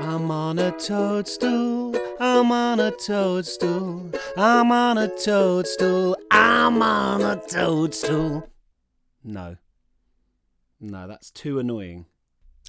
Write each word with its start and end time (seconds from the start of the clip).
I'm 0.00 0.30
on 0.30 0.60
a 0.60 0.70
toadstool. 0.78 1.96
I'm 2.20 2.52
on 2.52 2.78
a 2.78 2.92
toadstool. 2.92 4.12
I'm 4.36 4.70
on 4.70 4.96
a 4.96 5.08
toadstool. 5.08 6.16
I'm 6.30 6.80
on 6.80 7.20
a 7.20 7.42
toadstool. 7.48 8.48
No. 9.24 9.56
No, 10.80 11.08
that's 11.08 11.32
too 11.32 11.58
annoying. 11.58 12.06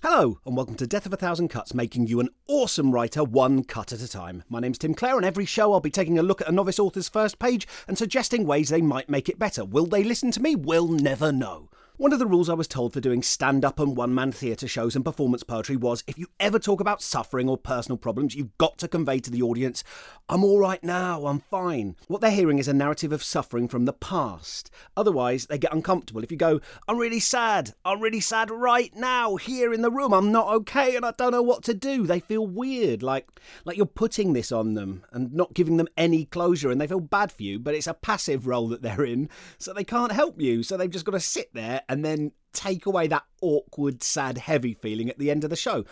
Hello, 0.02 0.40
and 0.44 0.58
welcome 0.58 0.74
to 0.76 0.88
Death 0.88 1.06
of 1.06 1.14
a 1.14 1.18
Thousand 1.18 1.50
Cuts, 1.50 1.76
making 1.76 2.08
you 2.08 2.20
an 2.20 2.30
awesome 2.48 2.92
writer 2.92 3.24
one 3.24 3.64
cut 3.64 3.94
at 3.94 4.02
a 4.02 4.08
time. 4.08 4.44
My 4.50 4.60
name's 4.60 4.80
Tim 4.80 4.96
Clare, 4.96 5.18
and 5.18 5.26
every 5.26 5.46
show 5.46 5.72
I'll 5.72 5.82
be 5.82 5.92
taking 5.92 6.18
a 6.18 6.24
look 6.24 6.42
at 6.42 6.48
a 6.48 6.52
novice 6.52 6.80
author's 6.80 7.10
first 7.10 7.38
page 7.38 7.68
and 7.88 7.96
suggesting 7.96 8.48
ways 8.48 8.70
they 8.70 8.82
might 8.82 9.10
make 9.10 9.30
it 9.30 9.38
better. 9.38 9.64
Will 9.64 9.86
they 9.86 10.04
listen 10.04 10.32
to 10.32 10.42
me? 10.42 10.56
We'll 10.56 10.88
never 10.88 11.32
know. 11.32 11.70
One 12.00 12.14
of 12.14 12.20
the 12.20 12.26
rules 12.26 12.48
I 12.48 12.54
was 12.54 12.70
told 12.70 12.94
for 12.94 13.02
doing 13.02 13.22
stand 13.22 13.66
up 13.66 13.78
and 13.78 13.94
one 13.94 14.16
man 14.16 14.32
theatre 14.32 14.70
shows 14.70 14.96
and 14.96 15.04
performance 15.04 15.44
poetry 15.44 15.76
was 15.76 16.02
if 16.08 16.18
you 16.18 16.28
ever 16.40 16.58
talk 16.58 16.80
about 16.80 17.02
suffering 17.02 17.50
or 17.50 17.58
personal 17.58 17.98
problems, 17.98 18.36
you've 18.36 18.58
got 18.58 18.78
to 18.78 18.88
convey 18.88 19.20
to 19.20 19.30
the 19.30 19.42
audience, 19.42 19.84
I'm 20.30 20.46
all 20.46 20.60
right 20.60 20.82
now, 20.82 21.26
I'm 21.26 21.42
fine. 21.42 21.98
What 22.08 22.22
they're 22.22 22.32
hearing 22.32 22.58
is 22.58 22.70
a 22.70 22.74
narrative 22.74 23.12
of 23.12 23.22
suffering 23.22 23.68
from 23.68 23.84
the 23.84 23.92
past. 23.92 24.72
Otherwise, 24.96 25.48
they 25.48 25.58
get 25.58 25.74
uncomfortable. 25.74 26.24
If 26.24 26.32
you 26.32 26.38
go, 26.38 26.62
I'm 26.88 26.98
really 26.98 27.20
sad, 27.20 27.74
I'm 27.84 28.00
really 28.00 28.22
sad 28.22 28.50
right 28.50 28.96
now, 28.96 29.36
here 29.36 29.74
in 29.74 29.82
the 29.82 29.92
room, 29.92 30.14
I'm 30.14 30.32
not 30.32 30.48
okay 30.54 30.96
and 30.96 31.06
I 31.06 31.12
don't 31.18 31.34
know 31.34 31.42
what 31.42 31.64
to 31.64 31.74
do, 31.74 32.08
they 32.08 32.22
feel 32.22 32.48
weird, 32.48 33.04
like, 33.04 33.28
like 33.66 33.76
you're 33.76 33.86
putting 33.86 34.32
this 34.32 34.54
on 34.54 34.74
them 34.74 35.04
and 35.12 35.34
not 35.34 35.54
giving 35.54 35.76
them 35.76 35.90
any 35.98 36.24
closure 36.24 36.72
and 36.72 36.80
they 36.80 36.88
feel 36.88 37.02
bad 37.02 37.30
for 37.30 37.44
you, 37.44 37.60
but 37.60 37.76
it's 37.76 37.88
a 37.88 37.94
passive 37.94 38.48
role 38.48 38.70
that 38.70 38.84
they're 38.84 39.04
in, 39.04 39.28
so 39.58 39.74
they 39.74 39.84
can't 39.84 40.14
help 40.14 40.40
you. 40.40 40.64
So 40.64 40.78
they've 40.78 40.90
just 40.90 41.04
got 41.04 41.12
to 41.12 41.20
sit 41.20 41.54
there 41.54 41.82
and 41.90 42.06
then 42.06 42.32
take 42.54 42.86
away 42.86 43.08
that 43.08 43.26
awkward, 43.42 44.04
sad, 44.04 44.38
heavy 44.38 44.74
feeling 44.74 45.10
at 45.10 45.20
the 45.20 45.32
end 45.32 45.44
of 45.44 45.50
the 45.50 45.56
show. 45.56 45.84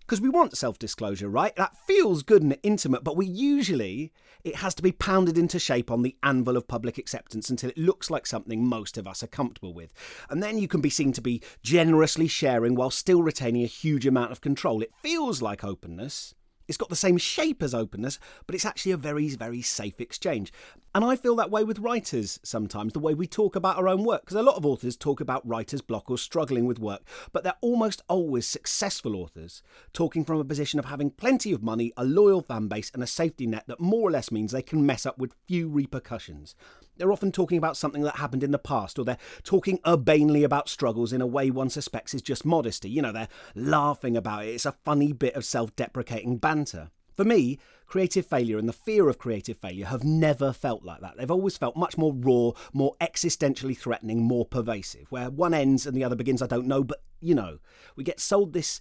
Because 0.00 0.20
we 0.20 0.28
want 0.28 0.56
self 0.56 0.78
disclosure, 0.78 1.28
right? 1.28 1.54
That 1.56 1.76
feels 1.86 2.24
good 2.24 2.42
and 2.42 2.58
intimate, 2.64 3.04
but 3.04 3.16
we 3.16 3.24
usually, 3.24 4.12
it 4.42 4.56
has 4.56 4.74
to 4.74 4.82
be 4.82 4.90
pounded 4.90 5.38
into 5.38 5.58
shape 5.58 5.90
on 5.90 6.02
the 6.02 6.16
anvil 6.22 6.56
of 6.56 6.66
public 6.66 6.98
acceptance 6.98 7.48
until 7.48 7.70
it 7.70 7.78
looks 7.78 8.10
like 8.10 8.26
something 8.26 8.66
most 8.66 8.98
of 8.98 9.06
us 9.06 9.22
are 9.22 9.28
comfortable 9.28 9.72
with. 9.72 9.92
And 10.28 10.42
then 10.42 10.58
you 10.58 10.66
can 10.66 10.80
be 10.80 10.90
seen 10.90 11.12
to 11.12 11.20
be 11.20 11.42
generously 11.62 12.26
sharing 12.26 12.74
while 12.74 12.90
still 12.90 13.22
retaining 13.22 13.62
a 13.62 13.68
huge 13.68 14.06
amount 14.06 14.32
of 14.32 14.40
control. 14.40 14.82
It 14.82 14.92
feels 15.02 15.40
like 15.40 15.62
openness, 15.62 16.34
it's 16.72 16.78
got 16.78 16.88
the 16.88 16.96
same 16.96 17.18
shape 17.18 17.62
as 17.62 17.74
openness, 17.74 18.18
but 18.46 18.54
it's 18.54 18.64
actually 18.64 18.92
a 18.92 18.96
very, 18.96 19.28
very 19.28 19.60
safe 19.60 20.00
exchange. 20.00 20.54
And 20.94 21.04
I 21.04 21.16
feel 21.16 21.36
that 21.36 21.50
way 21.50 21.64
with 21.64 21.80
writers 21.80 22.40
sometimes, 22.42 22.94
the 22.94 22.98
way 22.98 23.12
we 23.12 23.26
talk 23.26 23.56
about 23.56 23.76
our 23.76 23.88
own 23.88 24.04
work. 24.04 24.22
Because 24.22 24.36
a 24.36 24.42
lot 24.42 24.56
of 24.56 24.64
authors 24.64 24.96
talk 24.96 25.20
about 25.20 25.46
writer's 25.46 25.82
block 25.82 26.10
or 26.10 26.16
struggling 26.16 26.64
with 26.64 26.78
work, 26.78 27.02
but 27.30 27.44
they're 27.44 27.52
almost 27.60 28.00
always 28.08 28.46
successful 28.46 29.16
authors, 29.16 29.62
talking 29.92 30.24
from 30.24 30.40
a 30.40 30.46
position 30.46 30.78
of 30.78 30.86
having 30.86 31.10
plenty 31.10 31.52
of 31.52 31.62
money, 31.62 31.92
a 31.98 32.06
loyal 32.06 32.40
fan 32.40 32.68
base, 32.68 32.90
and 32.94 33.02
a 33.02 33.06
safety 33.06 33.46
net 33.46 33.64
that 33.66 33.78
more 33.78 34.08
or 34.08 34.10
less 34.10 34.32
means 34.32 34.50
they 34.52 34.62
can 34.62 34.86
mess 34.86 35.04
up 35.04 35.18
with 35.18 35.34
few 35.46 35.68
repercussions. 35.68 36.54
They're 37.02 37.10
often 37.10 37.32
talking 37.32 37.58
about 37.58 37.76
something 37.76 38.02
that 38.02 38.14
happened 38.14 38.44
in 38.44 38.52
the 38.52 38.60
past, 38.60 38.96
or 38.96 39.04
they're 39.04 39.18
talking 39.42 39.80
urbanely 39.84 40.44
about 40.44 40.68
struggles 40.68 41.12
in 41.12 41.20
a 41.20 41.26
way 41.26 41.50
one 41.50 41.68
suspects 41.68 42.14
is 42.14 42.22
just 42.22 42.44
modesty. 42.44 42.88
You 42.88 43.02
know, 43.02 43.10
they're 43.10 43.26
laughing 43.56 44.16
about 44.16 44.44
it. 44.44 44.50
It's 44.50 44.66
a 44.66 44.76
funny 44.84 45.12
bit 45.12 45.34
of 45.34 45.44
self 45.44 45.74
deprecating 45.74 46.36
banter. 46.36 46.90
For 47.16 47.24
me, 47.24 47.58
creative 47.86 48.24
failure 48.24 48.56
and 48.56 48.68
the 48.68 48.72
fear 48.72 49.08
of 49.08 49.18
creative 49.18 49.58
failure 49.58 49.86
have 49.86 50.04
never 50.04 50.52
felt 50.52 50.84
like 50.84 51.00
that. 51.00 51.16
They've 51.16 51.28
always 51.28 51.56
felt 51.56 51.74
much 51.74 51.98
more 51.98 52.12
raw, 52.12 52.52
more 52.72 52.94
existentially 53.00 53.76
threatening, 53.76 54.22
more 54.22 54.46
pervasive. 54.46 55.10
Where 55.10 55.28
one 55.28 55.54
ends 55.54 55.86
and 55.86 55.96
the 55.96 56.04
other 56.04 56.14
begins, 56.14 56.40
I 56.40 56.46
don't 56.46 56.68
know, 56.68 56.84
but 56.84 57.02
you 57.20 57.34
know, 57.34 57.58
we 57.96 58.04
get 58.04 58.20
sold 58.20 58.52
this 58.52 58.80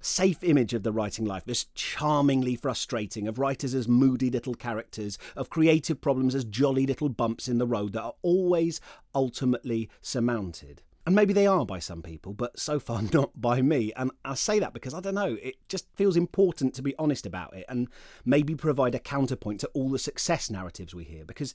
safe 0.00 0.42
image 0.42 0.74
of 0.74 0.82
the 0.82 0.92
writing 0.92 1.24
life, 1.24 1.44
this 1.44 1.66
charmingly 1.74 2.56
frustrating, 2.56 3.26
of 3.28 3.38
writers 3.38 3.74
as 3.74 3.88
moody 3.88 4.30
little 4.30 4.54
characters, 4.54 5.18
of 5.36 5.50
creative 5.50 6.00
problems 6.00 6.34
as 6.34 6.44
jolly 6.44 6.86
little 6.86 7.08
bumps 7.08 7.48
in 7.48 7.58
the 7.58 7.66
road 7.66 7.92
that 7.92 8.02
are 8.02 8.14
always 8.22 8.80
ultimately 9.14 9.88
surmounted. 10.00 10.82
And 11.08 11.14
maybe 11.14 11.32
they 11.32 11.46
are 11.46 11.64
by 11.64 11.78
some 11.78 12.02
people, 12.02 12.34
but 12.34 12.58
so 12.58 12.78
far 12.78 13.00
not 13.14 13.40
by 13.40 13.62
me. 13.62 13.92
And 13.96 14.10
I 14.26 14.34
say 14.34 14.58
that 14.58 14.74
because 14.74 14.92
I 14.92 15.00
don't 15.00 15.14
know, 15.14 15.38
it 15.42 15.56
just 15.68 15.86
feels 15.94 16.18
important 16.18 16.74
to 16.74 16.82
be 16.82 16.94
honest 16.98 17.24
about 17.24 17.56
it 17.56 17.64
and 17.66 17.88
maybe 18.26 18.54
provide 18.54 18.94
a 18.94 18.98
counterpoint 18.98 19.60
to 19.60 19.68
all 19.68 19.88
the 19.88 19.98
success 19.98 20.50
narratives 20.50 20.94
we 20.94 21.04
hear. 21.04 21.24
Because 21.24 21.54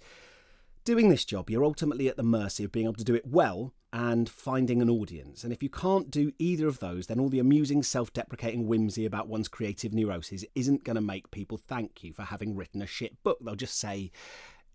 doing 0.83 1.09
this 1.09 1.25
job, 1.25 1.49
you're 1.49 1.63
ultimately 1.63 2.07
at 2.07 2.17
the 2.17 2.23
mercy 2.23 2.63
of 2.63 2.71
being 2.71 2.85
able 2.85 2.95
to 2.95 3.03
do 3.03 3.15
it 3.15 3.25
well 3.25 3.73
and 3.91 4.27
finding 4.27 4.81
an 4.81 4.89
audience. 4.89 5.43
And 5.43 5.53
if 5.53 5.61
you 5.61 5.69
can't 5.69 6.09
do 6.09 6.31
either 6.39 6.67
of 6.67 6.79
those, 6.79 7.07
then 7.07 7.19
all 7.19 7.29
the 7.29 7.39
amusing, 7.39 7.83
self 7.83 8.11
deprecating 8.11 8.67
whimsy 8.67 9.05
about 9.05 9.27
one's 9.27 9.47
creative 9.47 9.93
neuroses 9.93 10.43
isn't 10.55 10.83
going 10.83 10.95
to 10.95 11.01
make 11.01 11.31
people 11.31 11.57
thank 11.57 12.03
you 12.03 12.11
for 12.13 12.23
having 12.23 12.55
written 12.55 12.81
a 12.81 12.87
shit 12.87 13.21
book. 13.23 13.37
They'll 13.41 13.55
just 13.55 13.79
say 13.79 14.11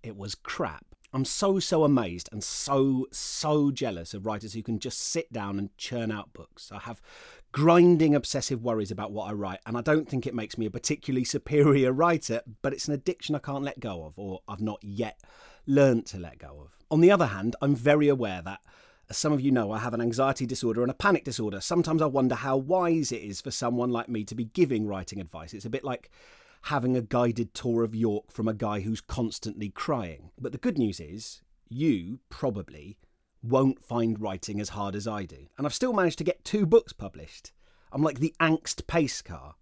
it 0.02 0.16
was 0.16 0.34
crap. 0.34 0.84
I'm 1.12 1.24
so, 1.24 1.58
so 1.58 1.84
amazed 1.84 2.28
and 2.32 2.44
so, 2.44 3.06
so 3.10 3.70
jealous 3.70 4.12
of 4.12 4.26
writers 4.26 4.52
who 4.52 4.62
can 4.62 4.78
just 4.78 5.00
sit 5.00 5.32
down 5.32 5.58
and 5.58 5.76
churn 5.78 6.12
out 6.12 6.34
books. 6.34 6.70
I 6.70 6.80
have 6.80 7.00
grinding 7.52 8.14
obsessive 8.14 8.62
worries 8.62 8.90
about 8.90 9.12
what 9.12 9.28
I 9.28 9.32
write, 9.32 9.60
and 9.66 9.76
I 9.76 9.80
don't 9.80 10.08
think 10.08 10.26
it 10.26 10.34
makes 10.34 10.58
me 10.58 10.66
a 10.66 10.70
particularly 10.70 11.24
superior 11.36 11.92
writer, 11.92 12.42
but 12.62 12.72
it's 12.72 12.88
an 12.88 12.94
addiction 12.94 13.34
I 13.34 13.40
can't 13.40 13.64
let 13.64 13.80
go 13.80 14.04
of, 14.04 14.18
or 14.18 14.40
I've 14.48 14.60
not 14.60 14.82
yet 14.82 15.20
learned 15.66 16.06
to 16.06 16.18
let 16.18 16.38
go 16.38 16.60
of. 16.60 16.76
On 16.90 17.00
the 17.00 17.10
other 17.10 17.26
hand, 17.26 17.56
I'm 17.60 17.74
very 17.74 18.08
aware 18.08 18.42
that 18.42 18.60
as 19.10 19.16
some 19.16 19.32
of 19.32 19.40
you 19.40 19.50
know, 19.50 19.72
I 19.72 19.78
have 19.78 19.94
an 19.94 20.00
anxiety 20.00 20.44
disorder 20.44 20.82
and 20.82 20.90
a 20.90 20.94
panic 20.94 21.24
disorder. 21.24 21.60
Sometimes 21.60 22.02
I 22.02 22.06
wonder 22.06 22.34
how 22.34 22.56
wise 22.56 23.10
it 23.10 23.22
is 23.22 23.40
for 23.40 23.50
someone 23.50 23.90
like 23.90 24.08
me 24.08 24.24
to 24.24 24.34
be 24.34 24.44
giving 24.44 24.86
writing 24.86 25.20
advice. 25.20 25.54
It's 25.54 25.64
a 25.64 25.70
bit 25.70 25.84
like 25.84 26.10
having 26.62 26.96
a 26.96 27.00
guided 27.02 27.54
tour 27.54 27.84
of 27.84 27.94
York 27.94 28.30
from 28.30 28.48
a 28.48 28.54
guy 28.54 28.80
who's 28.80 29.00
constantly 29.00 29.70
crying. 29.70 30.30
But 30.38 30.52
the 30.52 30.58
good 30.58 30.76
news 30.76 31.00
is, 31.00 31.40
you 31.70 32.20
probably 32.28 32.98
won't 33.42 33.84
find 33.84 34.20
writing 34.20 34.60
as 34.60 34.70
hard 34.70 34.94
as 34.94 35.06
I 35.06 35.24
do. 35.24 35.46
And 35.56 35.66
I've 35.66 35.74
still 35.74 35.92
managed 35.92 36.18
to 36.18 36.24
get 36.24 36.44
two 36.44 36.66
books 36.66 36.92
published. 36.92 37.52
I'm 37.92 38.02
like 38.02 38.18
the 38.18 38.34
angst 38.40 38.86
pace 38.86 39.22
car. 39.22 39.54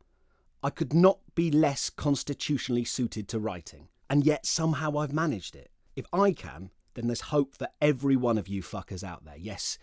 I 0.62 0.70
could 0.70 0.94
not 0.94 1.18
be 1.34 1.50
less 1.50 1.90
constitutionally 1.90 2.84
suited 2.84 3.28
to 3.28 3.38
writing. 3.38 3.88
And 4.08 4.24
yet 4.24 4.46
somehow 4.46 4.98
I've 4.98 5.12
managed 5.12 5.54
it. 5.54 5.70
If 5.94 6.06
I 6.12 6.32
can, 6.32 6.70
then 6.94 7.06
there's 7.06 7.20
hope 7.20 7.54
for 7.54 7.68
every 7.80 8.16
one 8.16 8.38
of 8.38 8.48
you 8.48 8.62
fuckers 8.62 9.04
out 9.04 9.24
there. 9.24 9.36
Yes, 9.36 9.78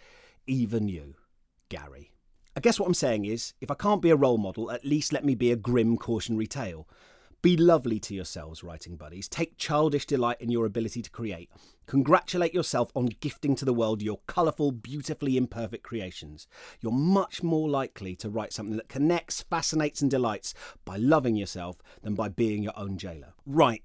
even 0.48 0.88
you, 0.88 1.16
Gary. 1.70 2.12
I 2.56 2.60
guess 2.60 2.80
what 2.80 2.88
I'm 2.88 2.94
saying 2.94 3.25
is, 3.25 3.54
if 3.62 3.72
I 3.72 3.75
can't 3.75 4.02
be 4.02 4.12
a 4.12 4.16
role 4.16 4.38
model, 4.38 4.72
at 4.72 4.86
least 4.86 5.14
let 5.14 5.25
me 5.25 5.36
be 5.36 5.52
a 5.52 5.56
grim 5.56 5.98
cautionary 5.98 6.48
tale. 6.48 6.88
Be 7.44 7.58
lovely 7.58 8.00
to 8.00 8.16
yourselves, 8.16 8.64
writing 8.64 8.96
buddies. 8.96 9.28
Take 9.28 9.58
childish 9.58 10.06
delight 10.06 10.40
in 10.40 10.50
your 10.50 10.66
ability 10.66 11.02
to 11.02 11.09
create. 11.09 11.50
Congratulate 11.88 12.54
yourself 12.54 12.90
on 12.96 13.08
gifting 13.20 13.54
to 13.56 13.66
the 13.66 13.74
world 13.74 14.02
your 14.02 14.20
colourful, 14.28 14.72
beautifully 14.72 15.36
imperfect 15.36 15.84
creations. 15.84 16.48
You're 16.80 16.94
much 16.94 17.44
more 17.44 17.70
likely 17.70 18.16
to 18.16 18.30
write 18.30 18.54
something 18.54 18.78
that 18.78 18.88
connects, 18.88 19.42
fascinates, 19.42 20.02
and 20.02 20.09
delights 20.09 20.54
by 20.86 20.96
loving 20.96 21.36
yourself 21.36 21.81
than 22.02 22.16
by 22.16 22.30
being 22.30 22.64
your 22.64 22.80
own 22.80 22.98
jailer. 22.98 23.34
Right, 23.46 23.84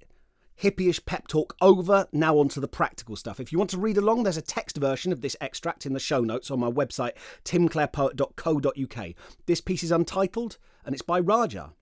hippyish 0.62 1.04
pep 1.04 1.26
talk 1.26 1.56
over. 1.60 2.06
Now 2.12 2.38
on 2.38 2.48
to 2.50 2.60
the 2.60 2.69
practical 2.69 3.16
stuff. 3.16 3.40
If 3.40 3.50
you 3.50 3.58
want 3.58 3.70
to 3.70 3.78
read 3.78 3.98
along, 3.98 4.22
there's 4.22 4.36
a 4.36 4.42
text 4.42 4.76
version 4.76 5.10
of 5.10 5.20
this 5.20 5.34
extract 5.40 5.84
in 5.84 5.94
the 5.94 5.98
show 5.98 6.20
notes 6.20 6.52
on 6.52 6.60
my 6.60 6.70
website, 6.70 7.14
timclarepoet.co.uk. 7.44 9.14
This 9.46 9.60
piece 9.60 9.82
is 9.82 9.90
untitled 9.90 10.58
and 10.84 10.94
it's 10.94 11.02
by 11.02 11.19
Raja. 11.19 11.72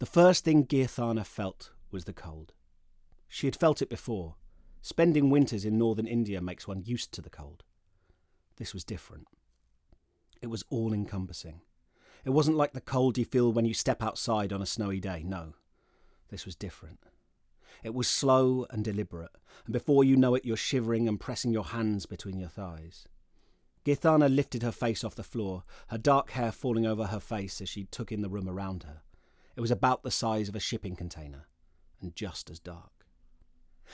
The 0.00 0.06
first 0.06 0.44
thing 0.44 0.66
Geerthana 0.66 1.24
felt 1.24 1.70
was 1.90 2.04
the 2.04 2.12
cold. 2.12 2.52
She 3.28 3.46
had 3.46 3.56
felt 3.56 3.80
it 3.80 3.88
before. 3.88 4.34
Spending 4.82 5.30
winters 5.30 5.64
in 5.64 5.78
northern 5.78 6.06
India 6.06 6.40
makes 6.40 6.66
one 6.68 6.82
used 6.84 7.12
to 7.12 7.22
the 7.22 7.30
cold. 7.30 7.62
This 8.56 8.74
was 8.74 8.84
different. 8.84 9.28
It 10.42 10.48
was 10.48 10.64
all 10.68 10.92
encompassing. 10.92 11.62
It 12.24 12.30
wasn't 12.30 12.56
like 12.56 12.72
the 12.72 12.80
cold 12.80 13.16
you 13.16 13.24
feel 13.24 13.52
when 13.52 13.64
you 13.64 13.74
step 13.74 14.02
outside 14.02 14.52
on 14.52 14.60
a 14.60 14.66
snowy 14.66 15.00
day. 15.00 15.22
No, 15.24 15.54
this 16.28 16.44
was 16.44 16.56
different. 16.56 16.98
It 17.82 17.94
was 17.94 18.08
slow 18.08 18.66
and 18.70 18.84
deliberate, 18.84 19.32
and 19.64 19.72
before 19.72 20.04
you 20.04 20.16
know 20.16 20.34
it, 20.34 20.44
you're 20.44 20.56
shivering 20.56 21.06
and 21.06 21.20
pressing 21.20 21.52
your 21.52 21.64
hands 21.64 22.06
between 22.06 22.38
your 22.38 22.48
thighs. 22.48 23.06
Geerthana 23.84 24.34
lifted 24.34 24.62
her 24.62 24.72
face 24.72 25.04
off 25.04 25.14
the 25.14 25.22
floor, 25.22 25.64
her 25.88 25.98
dark 25.98 26.30
hair 26.30 26.50
falling 26.50 26.86
over 26.86 27.06
her 27.06 27.20
face 27.20 27.60
as 27.60 27.68
she 27.68 27.84
took 27.84 28.10
in 28.10 28.22
the 28.22 28.30
room 28.30 28.48
around 28.48 28.84
her. 28.84 29.02
It 29.56 29.60
was 29.60 29.70
about 29.70 30.02
the 30.02 30.10
size 30.10 30.48
of 30.48 30.56
a 30.56 30.60
shipping 30.60 30.96
container, 30.96 31.46
and 32.00 32.14
just 32.14 32.50
as 32.50 32.58
dark. 32.58 33.06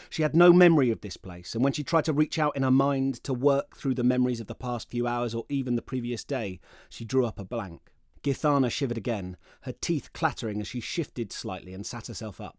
She 0.08 0.22
had 0.22 0.34
no 0.34 0.52
memory 0.52 0.90
of 0.90 1.00
this 1.00 1.16
place, 1.16 1.54
and 1.54 1.64
when 1.64 1.72
she 1.72 1.84
tried 1.84 2.04
to 2.04 2.12
reach 2.12 2.38
out 2.38 2.56
in 2.56 2.62
her 2.62 2.70
mind 2.70 3.22
to 3.24 3.34
work 3.34 3.76
through 3.76 3.94
the 3.94 4.04
memories 4.04 4.40
of 4.40 4.46
the 4.46 4.54
past 4.54 4.88
few 4.88 5.06
hours 5.06 5.34
or 5.34 5.44
even 5.48 5.76
the 5.76 5.82
previous 5.82 6.24
day, 6.24 6.60
she 6.88 7.04
drew 7.04 7.26
up 7.26 7.38
a 7.38 7.44
blank. 7.44 7.92
Geerthana 8.22 8.70
shivered 8.70 8.98
again, 8.98 9.36
her 9.62 9.72
teeth 9.72 10.12
clattering 10.12 10.60
as 10.60 10.68
she 10.68 10.80
shifted 10.80 11.32
slightly 11.32 11.74
and 11.74 11.84
sat 11.84 12.06
herself 12.06 12.40
up. 12.40 12.58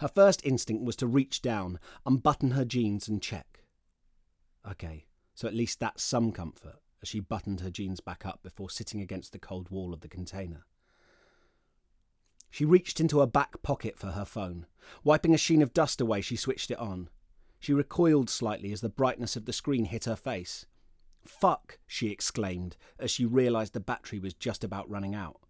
Her 0.00 0.08
first 0.08 0.44
instinct 0.44 0.84
was 0.84 0.96
to 0.96 1.06
reach 1.06 1.42
down, 1.42 1.80
unbutton 2.06 2.52
her 2.52 2.64
jeans, 2.64 3.08
and 3.08 3.20
check. 3.20 3.64
Okay, 4.70 5.06
so 5.34 5.48
at 5.48 5.54
least 5.54 5.80
that's 5.80 6.02
some 6.02 6.30
comfort 6.30 6.76
as 7.02 7.08
she 7.08 7.20
buttoned 7.20 7.60
her 7.60 7.70
jeans 7.70 8.00
back 8.00 8.26
up 8.26 8.42
before 8.42 8.70
sitting 8.70 9.00
against 9.00 9.32
the 9.32 9.38
cold 9.38 9.70
wall 9.70 9.94
of 9.94 10.00
the 10.00 10.08
container. 10.08 10.64
She 12.50 12.64
reached 12.64 13.00
into 13.00 13.20
her 13.20 13.26
back 13.26 13.62
pocket 13.62 13.98
for 13.98 14.08
her 14.08 14.24
phone. 14.24 14.66
Wiping 15.04 15.34
a 15.34 15.38
sheen 15.38 15.62
of 15.62 15.74
dust 15.74 16.00
away, 16.00 16.20
she 16.20 16.36
switched 16.36 16.70
it 16.70 16.78
on. 16.78 17.08
She 17.60 17.72
recoiled 17.72 18.30
slightly 18.30 18.72
as 18.72 18.80
the 18.80 18.88
brightness 18.88 19.36
of 19.36 19.44
the 19.44 19.52
screen 19.52 19.86
hit 19.86 20.04
her 20.04 20.16
face. 20.16 20.66
Fuck, 21.24 21.78
she 21.86 22.10
exclaimed 22.10 22.76
as 22.98 23.10
she 23.10 23.26
realised 23.26 23.74
the 23.74 23.80
battery 23.80 24.18
was 24.18 24.34
just 24.34 24.64
about 24.64 24.88
running 24.88 25.14
out. 25.14 25.40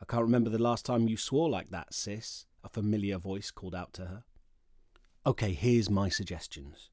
I 0.00 0.04
can't 0.04 0.24
remember 0.24 0.50
the 0.50 0.58
last 0.58 0.84
time 0.84 1.08
you 1.08 1.16
swore 1.16 1.48
like 1.48 1.70
that, 1.70 1.94
sis, 1.94 2.46
a 2.64 2.68
familiar 2.68 3.18
voice 3.18 3.50
called 3.50 3.74
out 3.74 3.92
to 3.94 4.06
her. 4.06 4.24
Okay, 5.26 5.52
here's 5.52 5.88
my 5.88 6.08
suggestions. 6.08 6.90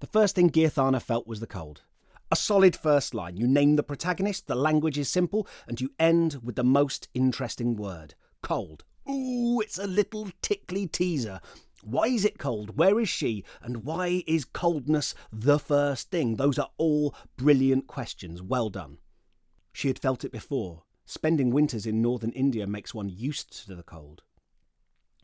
The 0.00 0.06
first 0.06 0.34
thing 0.34 0.50
Geerthana 0.50 1.00
felt 1.00 1.26
was 1.26 1.40
the 1.40 1.46
cold. 1.46 1.82
A 2.30 2.36
solid 2.36 2.74
first 2.74 3.14
line. 3.14 3.36
You 3.36 3.46
name 3.46 3.76
the 3.76 3.82
protagonist, 3.82 4.46
the 4.46 4.54
language 4.54 4.98
is 4.98 5.08
simple, 5.08 5.46
and 5.68 5.80
you 5.80 5.92
end 5.98 6.40
with 6.42 6.56
the 6.56 6.64
most 6.64 7.08
interesting 7.14 7.76
word 7.76 8.14
cold. 8.42 8.84
Ooh, 9.08 9.60
it's 9.60 9.78
a 9.78 9.86
little 9.86 10.28
tickly 10.42 10.86
teaser. 10.86 11.40
Why 11.82 12.06
is 12.06 12.24
it 12.24 12.38
cold? 12.38 12.78
Where 12.78 12.98
is 12.98 13.08
she? 13.08 13.44
And 13.62 13.84
why 13.84 14.22
is 14.26 14.44
coldness 14.44 15.14
the 15.32 15.58
first 15.58 16.10
thing? 16.10 16.36
Those 16.36 16.58
are 16.58 16.70
all 16.78 17.14
brilliant 17.36 17.86
questions. 17.86 18.42
Well 18.42 18.70
done. 18.70 18.98
She 19.72 19.88
had 19.88 19.98
felt 19.98 20.24
it 20.24 20.32
before. 20.32 20.84
Spending 21.04 21.50
winters 21.50 21.84
in 21.84 22.00
northern 22.00 22.32
India 22.32 22.66
makes 22.66 22.94
one 22.94 23.10
used 23.10 23.66
to 23.66 23.74
the 23.74 23.82
cold. 23.82 24.22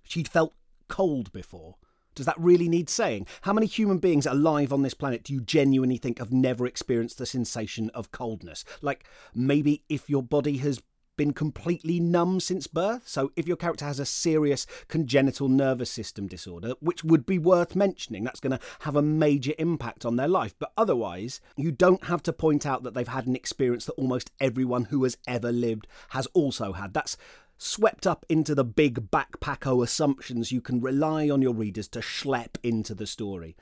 She'd 0.02 0.28
felt 0.28 0.54
cold 0.88 1.32
before. 1.32 1.76
Does 2.14 2.26
that 2.26 2.38
really 2.38 2.68
need 2.68 2.88
saying? 2.88 3.26
How 3.42 3.52
many 3.52 3.66
human 3.66 3.98
beings 3.98 4.26
alive 4.26 4.72
on 4.72 4.82
this 4.82 4.94
planet 4.94 5.24
do 5.24 5.32
you 5.32 5.40
genuinely 5.40 5.96
think 5.96 6.18
have 6.18 6.32
never 6.32 6.66
experienced 6.66 7.18
the 7.18 7.26
sensation 7.26 7.90
of 7.90 8.10
coldness? 8.10 8.64
Like, 8.82 9.04
maybe 9.34 9.84
if 9.88 10.10
your 10.10 10.22
body 10.22 10.58
has 10.58 10.80
been 11.20 11.32
completely 11.34 12.00
numb 12.00 12.40
since 12.40 12.66
birth. 12.66 13.06
So, 13.06 13.30
if 13.36 13.46
your 13.46 13.58
character 13.58 13.84
has 13.84 14.00
a 14.00 14.06
serious 14.06 14.66
congenital 14.88 15.50
nervous 15.50 15.90
system 15.90 16.26
disorder, 16.26 16.72
which 16.80 17.04
would 17.04 17.26
be 17.26 17.38
worth 17.38 17.76
mentioning, 17.76 18.24
that's 18.24 18.40
going 18.40 18.56
to 18.56 18.64
have 18.78 18.96
a 18.96 19.02
major 19.02 19.52
impact 19.58 20.06
on 20.06 20.16
their 20.16 20.28
life. 20.28 20.54
But 20.58 20.72
otherwise, 20.78 21.42
you 21.56 21.72
don't 21.72 22.04
have 22.04 22.22
to 22.22 22.32
point 22.32 22.64
out 22.64 22.84
that 22.84 22.94
they've 22.94 23.06
had 23.06 23.26
an 23.26 23.36
experience 23.36 23.84
that 23.84 23.98
almost 23.98 24.30
everyone 24.40 24.84
who 24.84 25.02
has 25.02 25.18
ever 25.26 25.52
lived 25.52 25.86
has 26.08 26.24
also 26.28 26.72
had. 26.72 26.94
That's 26.94 27.18
swept 27.62 28.06
up 28.06 28.24
into 28.30 28.54
the 28.54 28.64
big 28.64 29.10
backpacko 29.10 29.84
assumptions 29.84 30.50
you 30.50 30.62
can 30.62 30.80
rely 30.80 31.28
on 31.28 31.42
your 31.42 31.52
readers 31.52 31.88
to 31.88 32.00
schlep 32.00 32.56
into 32.62 32.94
the 32.94 33.06
story. 33.06 33.54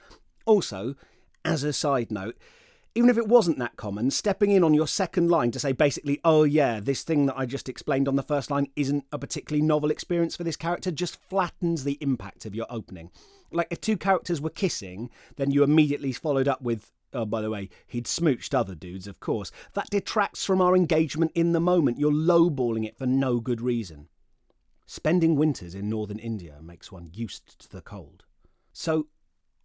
Also, 0.47 0.95
as 1.45 1.65
a 1.65 1.73
side 1.73 2.13
note, 2.13 2.37
even 2.95 3.11
if 3.11 3.19
it 3.19 3.27
wasn't 3.27 3.59
that 3.59 3.77
common, 3.77 4.11
stepping 4.13 4.53
in 4.53 4.63
on 4.63 4.73
your 4.73 4.87
second 4.87 5.29
line 5.29 5.51
to 5.51 5.59
say 5.59 5.73
basically, 5.73 6.21
oh 6.25 6.45
yeah, 6.45 6.79
this 6.79 7.03
thing 7.03 7.27
that 7.27 7.37
I 7.37 7.45
just 7.45 7.69
explained 7.69 8.07
on 8.07 8.15
the 8.15 8.23
first 8.23 8.53
line 8.53 8.69
isn't 8.77 9.05
a 9.13 9.19
particularly 9.19 9.67
novel 9.67 9.91
experience 9.91 10.37
for 10.37 10.45
this 10.45 10.57
character 10.57 10.93
just 10.93 11.19
flattens 11.29 11.83
the 11.83 11.99
impact 12.01 12.47
of 12.47 12.55
your 12.55 12.67
opening. 12.71 13.11
Like 13.51 13.69
if 13.71 13.81
two 13.81 13.97
characters 13.97 14.41
were 14.41 14.51
kissing, 14.51 15.11
then 15.37 15.51
you 15.51 15.65
immediately 15.65 16.13
followed 16.13 16.47
up 16.47 16.63
with, 16.63 16.93
Oh, 17.13 17.25
by 17.25 17.41
the 17.41 17.51
way, 17.51 17.71
he'd 17.87 18.07
smooched 18.07 18.55
other 18.55 18.75
dudes, 18.75 19.07
of 19.07 19.21
course. 19.21 19.51
That 19.73 19.91
detracts 19.91 20.45
from 20.45 20.61
our 20.61 20.77
engagement 20.77 21.33
in 21.35 21.53
the 21.53 21.61
moment. 21.61 21.99
You're 21.99 22.13
lowballing 22.13 22.87
it 22.87 22.99
for 22.99 23.07
no 23.07 23.41
good 23.41 23.61
reason. 23.61 24.09
Spending 24.87 25.37
winters 25.37 25.75
in 25.75 25.89
northern 25.89 26.19
India 26.19 26.59
makes 26.63 26.93
one 26.93 27.11
used 27.13 27.59
to 27.61 27.69
the 27.71 27.83
cold. 27.83 28.25
So, 28.73 29.09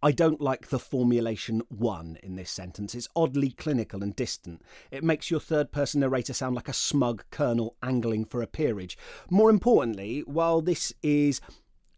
I 0.02 0.12
don't 0.12 0.40
like 0.40 0.68
the 0.68 0.78
formulation 0.78 1.62
one 1.68 2.18
in 2.22 2.36
this 2.36 2.50
sentence. 2.50 2.94
It's 2.94 3.08
oddly 3.16 3.50
clinical 3.50 4.02
and 4.02 4.14
distant. 4.14 4.60
It 4.90 5.02
makes 5.02 5.30
your 5.30 5.40
third 5.40 5.72
person 5.72 6.00
narrator 6.00 6.34
sound 6.34 6.54
like 6.54 6.68
a 6.68 6.74
smug 6.74 7.24
colonel 7.30 7.76
angling 7.82 8.26
for 8.26 8.42
a 8.42 8.46
peerage. 8.46 8.98
More 9.30 9.48
importantly, 9.48 10.22
while 10.26 10.60
this 10.60 10.92
is 11.02 11.40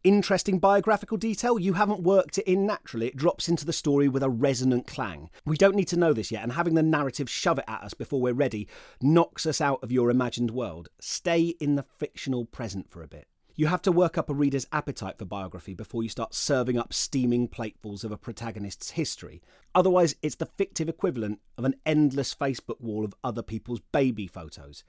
interesting 0.06 0.60
biographical 0.60 1.16
detail, 1.16 1.58
you 1.58 1.72
haven't 1.72 2.04
worked 2.04 2.38
it 2.38 2.46
in 2.46 2.64
naturally. 2.64 3.08
It 3.08 3.16
drops 3.16 3.48
into 3.48 3.66
the 3.66 3.72
story 3.72 4.08
with 4.08 4.22
a 4.22 4.30
resonant 4.30 4.86
clang. 4.86 5.30
We 5.44 5.56
don't 5.56 5.74
need 5.74 5.88
to 5.88 5.96
know 5.96 6.12
this 6.12 6.30
yet, 6.30 6.44
and 6.44 6.52
having 6.52 6.74
the 6.74 6.82
narrative 6.82 7.28
shove 7.28 7.58
it 7.58 7.64
at 7.66 7.82
us 7.82 7.92
before 7.92 8.20
we're 8.20 8.32
ready 8.32 8.68
knocks 9.02 9.46
us 9.46 9.60
out 9.60 9.82
of 9.82 9.90
your 9.90 10.08
imagined 10.08 10.52
world. 10.52 10.88
Stay 11.00 11.54
in 11.60 11.74
the 11.74 11.82
fictional 11.82 12.44
present 12.44 12.88
for 12.88 13.02
a 13.02 13.08
bit. 13.08 13.26
You 13.56 13.66
have 13.66 13.82
to 13.82 13.92
work 13.92 14.16
up 14.16 14.30
a 14.30 14.34
reader's 14.34 14.66
appetite 14.70 15.18
for 15.18 15.24
biography 15.24 15.74
before 15.74 16.04
you 16.04 16.08
start 16.08 16.34
serving 16.34 16.78
up 16.78 16.92
steaming 16.92 17.48
platefuls 17.48 18.04
of 18.04 18.12
a 18.12 18.18
protagonist's 18.18 18.90
history. 18.90 19.42
Otherwise, 19.74 20.14
it's 20.22 20.36
the 20.36 20.46
fictive 20.46 20.88
equivalent 20.88 21.40
of 21.58 21.64
an 21.64 21.74
endless 21.84 22.34
Facebook 22.34 22.80
wall 22.80 23.04
of 23.04 23.14
other 23.24 23.42
people's 23.42 23.80
baby 23.92 24.26
photos. 24.28 24.84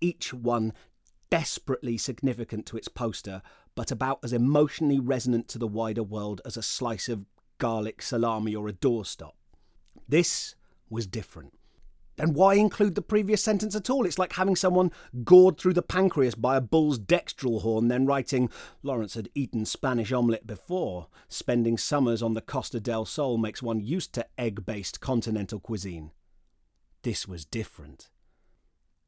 Each 0.00 0.34
one 0.34 0.72
desperately 1.30 1.98
significant 1.98 2.66
to 2.66 2.76
its 2.76 2.88
poster, 2.88 3.42
but 3.76 3.92
about 3.92 4.18
as 4.24 4.32
emotionally 4.32 4.98
resonant 4.98 5.46
to 5.46 5.58
the 5.58 5.68
wider 5.68 6.02
world 6.02 6.40
as 6.44 6.56
a 6.56 6.62
slice 6.62 7.08
of 7.08 7.26
garlic 7.58 8.02
salami 8.02 8.56
or 8.56 8.68
a 8.68 8.72
doorstop. 8.72 9.34
This 10.08 10.56
was 10.90 11.06
different. 11.06 11.52
Then 12.16 12.32
why 12.32 12.54
include 12.54 12.94
the 12.94 13.02
previous 13.02 13.42
sentence 13.42 13.76
at 13.76 13.90
all? 13.90 14.06
It's 14.06 14.18
like 14.18 14.32
having 14.32 14.56
someone 14.56 14.90
gored 15.22 15.58
through 15.58 15.74
the 15.74 15.82
pancreas 15.82 16.34
by 16.34 16.56
a 16.56 16.62
bull's 16.62 16.98
dextral 16.98 17.60
horn, 17.60 17.88
then 17.88 18.06
writing, 18.06 18.48
Lawrence 18.82 19.14
had 19.14 19.28
eaten 19.34 19.66
Spanish 19.66 20.12
omelette 20.12 20.46
before. 20.46 21.08
Spending 21.28 21.76
summers 21.76 22.22
on 22.22 22.32
the 22.32 22.40
Costa 22.40 22.80
del 22.80 23.04
Sol 23.04 23.36
makes 23.36 23.62
one 23.62 23.80
used 23.80 24.14
to 24.14 24.26
egg 24.38 24.64
based 24.64 25.00
continental 25.00 25.60
cuisine. 25.60 26.10
This 27.02 27.28
was 27.28 27.44
different. 27.44 28.08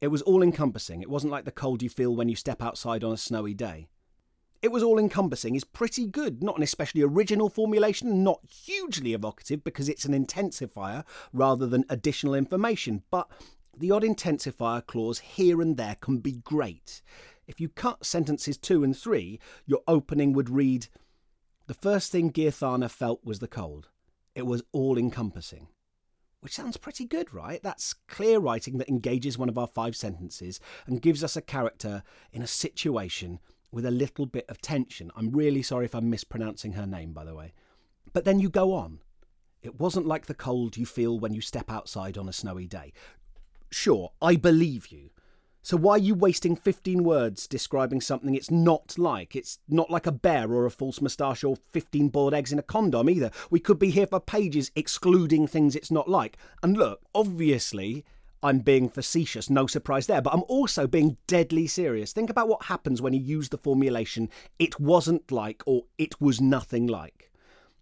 It 0.01 0.09
was 0.09 0.21
all 0.21 0.43
encompassing. 0.43 1.01
It 1.01 1.09
wasn't 1.09 1.31
like 1.31 1.45
the 1.45 1.51
cold 1.51 1.81
you 1.81 1.89
feel 1.89 2.15
when 2.15 2.29
you 2.29 2.35
step 2.35 2.61
outside 2.61 3.03
on 3.03 3.11
a 3.11 3.17
snowy 3.17 3.55
day. 3.55 3.87
It 4.61 4.73
was 4.73 4.83
all 4.83 4.99
encompassing 4.99 5.55
is 5.55 5.63
pretty 5.63 6.05
good, 6.05 6.43
not 6.43 6.57
an 6.57 6.63
especially 6.63 7.01
original 7.01 7.49
formulation, 7.49 8.23
not 8.23 8.41
hugely 8.45 9.13
evocative 9.13 9.63
because 9.63 9.87
it's 9.87 10.03
an 10.03 10.13
intensifier 10.13 11.05
rather 11.31 11.65
than 11.65 11.85
additional 11.89 12.35
information, 12.35 13.03
but 13.09 13.29
the 13.77 13.91
odd 13.91 14.03
intensifier 14.03 14.85
clause 14.85 15.19
here 15.19 15.61
and 15.61 15.77
there 15.77 15.95
can 16.01 16.17
be 16.17 16.33
great. 16.43 17.01
If 17.47 17.61
you 17.61 17.69
cut 17.69 18.05
sentences 18.05 18.57
two 18.57 18.83
and 18.83 18.97
three, 18.97 19.39
your 19.65 19.81
opening 19.87 20.33
would 20.33 20.49
read 20.49 20.87
The 21.67 21.73
first 21.73 22.11
thing 22.11 22.31
Geerthana 22.31 22.91
felt 22.91 23.23
was 23.23 23.39
the 23.39 23.47
cold. 23.47 23.87
It 24.35 24.45
was 24.45 24.63
all 24.73 24.97
encompassing 24.97 25.67
which 26.41 26.55
sounds 26.55 26.77
pretty 26.77 27.05
good, 27.05 27.33
right? 27.33 27.61
That's 27.61 27.93
clear 28.07 28.39
writing 28.39 28.77
that 28.77 28.87
engages 28.87 29.37
one 29.37 29.49
of 29.49 29.57
our 29.57 29.67
five 29.67 29.93
sentences 29.95 30.59
and 30.87 31.01
gives 31.01 31.21
us 31.21 31.35
a 31.35 31.41
character 31.41 32.01
in 32.31 32.41
a 32.41 32.47
situation 32.47 33.39
with 33.71 33.85
a 33.85 33.91
little 33.91 34.25
bit 34.25 34.45
of 34.49 34.61
tension. 34.61 35.11
I'm 35.15 35.31
really 35.31 35.61
sorry 35.61 35.85
if 35.85 35.95
I'm 35.95 36.09
mispronouncing 36.09 36.73
her 36.73 36.85
name, 36.85 37.13
by 37.13 37.25
the 37.25 37.35
way. 37.35 37.53
But 38.13 38.25
then 38.25 38.39
you 38.39 38.49
go 38.49 38.73
on. 38.73 38.99
It 39.61 39.79
wasn't 39.79 40.07
like 40.07 40.25
the 40.25 40.33
cold 40.33 40.77
you 40.77 40.85
feel 40.85 41.19
when 41.19 41.33
you 41.33 41.41
step 41.41 41.69
outside 41.69 42.17
on 42.17 42.29
a 42.29 42.33
snowy 42.33 42.67
day. 42.67 42.93
Sure, 43.69 44.11
I 44.21 44.35
believe 44.35 44.87
you. 44.87 45.11
So 45.61 45.75
why 45.75 45.93
are 45.93 45.99
you 45.99 46.15
wasting 46.15 46.55
15 46.55 47.03
words 47.03 47.45
describing 47.45 47.99
something 47.99 48.33
it's 48.33 48.49
not 48.49 48.97
like? 48.97 49.35
It's 49.35 49.59
not 49.67 49.91
like 49.91 50.07
a 50.07 50.11
bear 50.11 50.51
or 50.51 50.65
a 50.65 50.71
false 50.71 51.01
moustache 51.01 51.43
or 51.43 51.57
15 51.73 52.07
boiled 52.09 52.33
eggs 52.33 52.53
in 52.53 52.59
a 52.59 52.63
condom 52.63 53.09
either. 53.09 53.29
We 53.51 53.59
could 53.59 53.77
be 53.77 53.89
here 53.89 54.07
for 54.07 54.21
pages 54.21 54.71
excluding 54.75 55.47
things 55.47 55.75
it's 55.75 55.91
not 55.91 56.07
like. 56.07 56.37
And 56.63 56.77
look, 56.77 57.01
obviously, 57.13 58.05
I'm 58.41 58.59
being 58.59 58.87
facetious, 58.89 59.49
no 59.49 59.67
surprise 59.67 60.07
there, 60.07 60.21
but 60.21 60.33
I'm 60.33 60.43
also 60.47 60.87
being 60.87 61.17
deadly 61.27 61.67
serious. 61.67 62.13
Think 62.13 62.29
about 62.29 62.47
what 62.47 62.63
happens 62.63 63.01
when 63.01 63.13
you 63.13 63.19
use 63.19 63.49
the 63.49 63.57
formulation, 63.57 64.29
it 64.57 64.79
wasn't 64.79 65.31
like 65.31 65.61
or 65.65 65.83
it 65.97 66.21
was 66.21 66.39
nothing 66.39 66.87
like. 66.87 67.31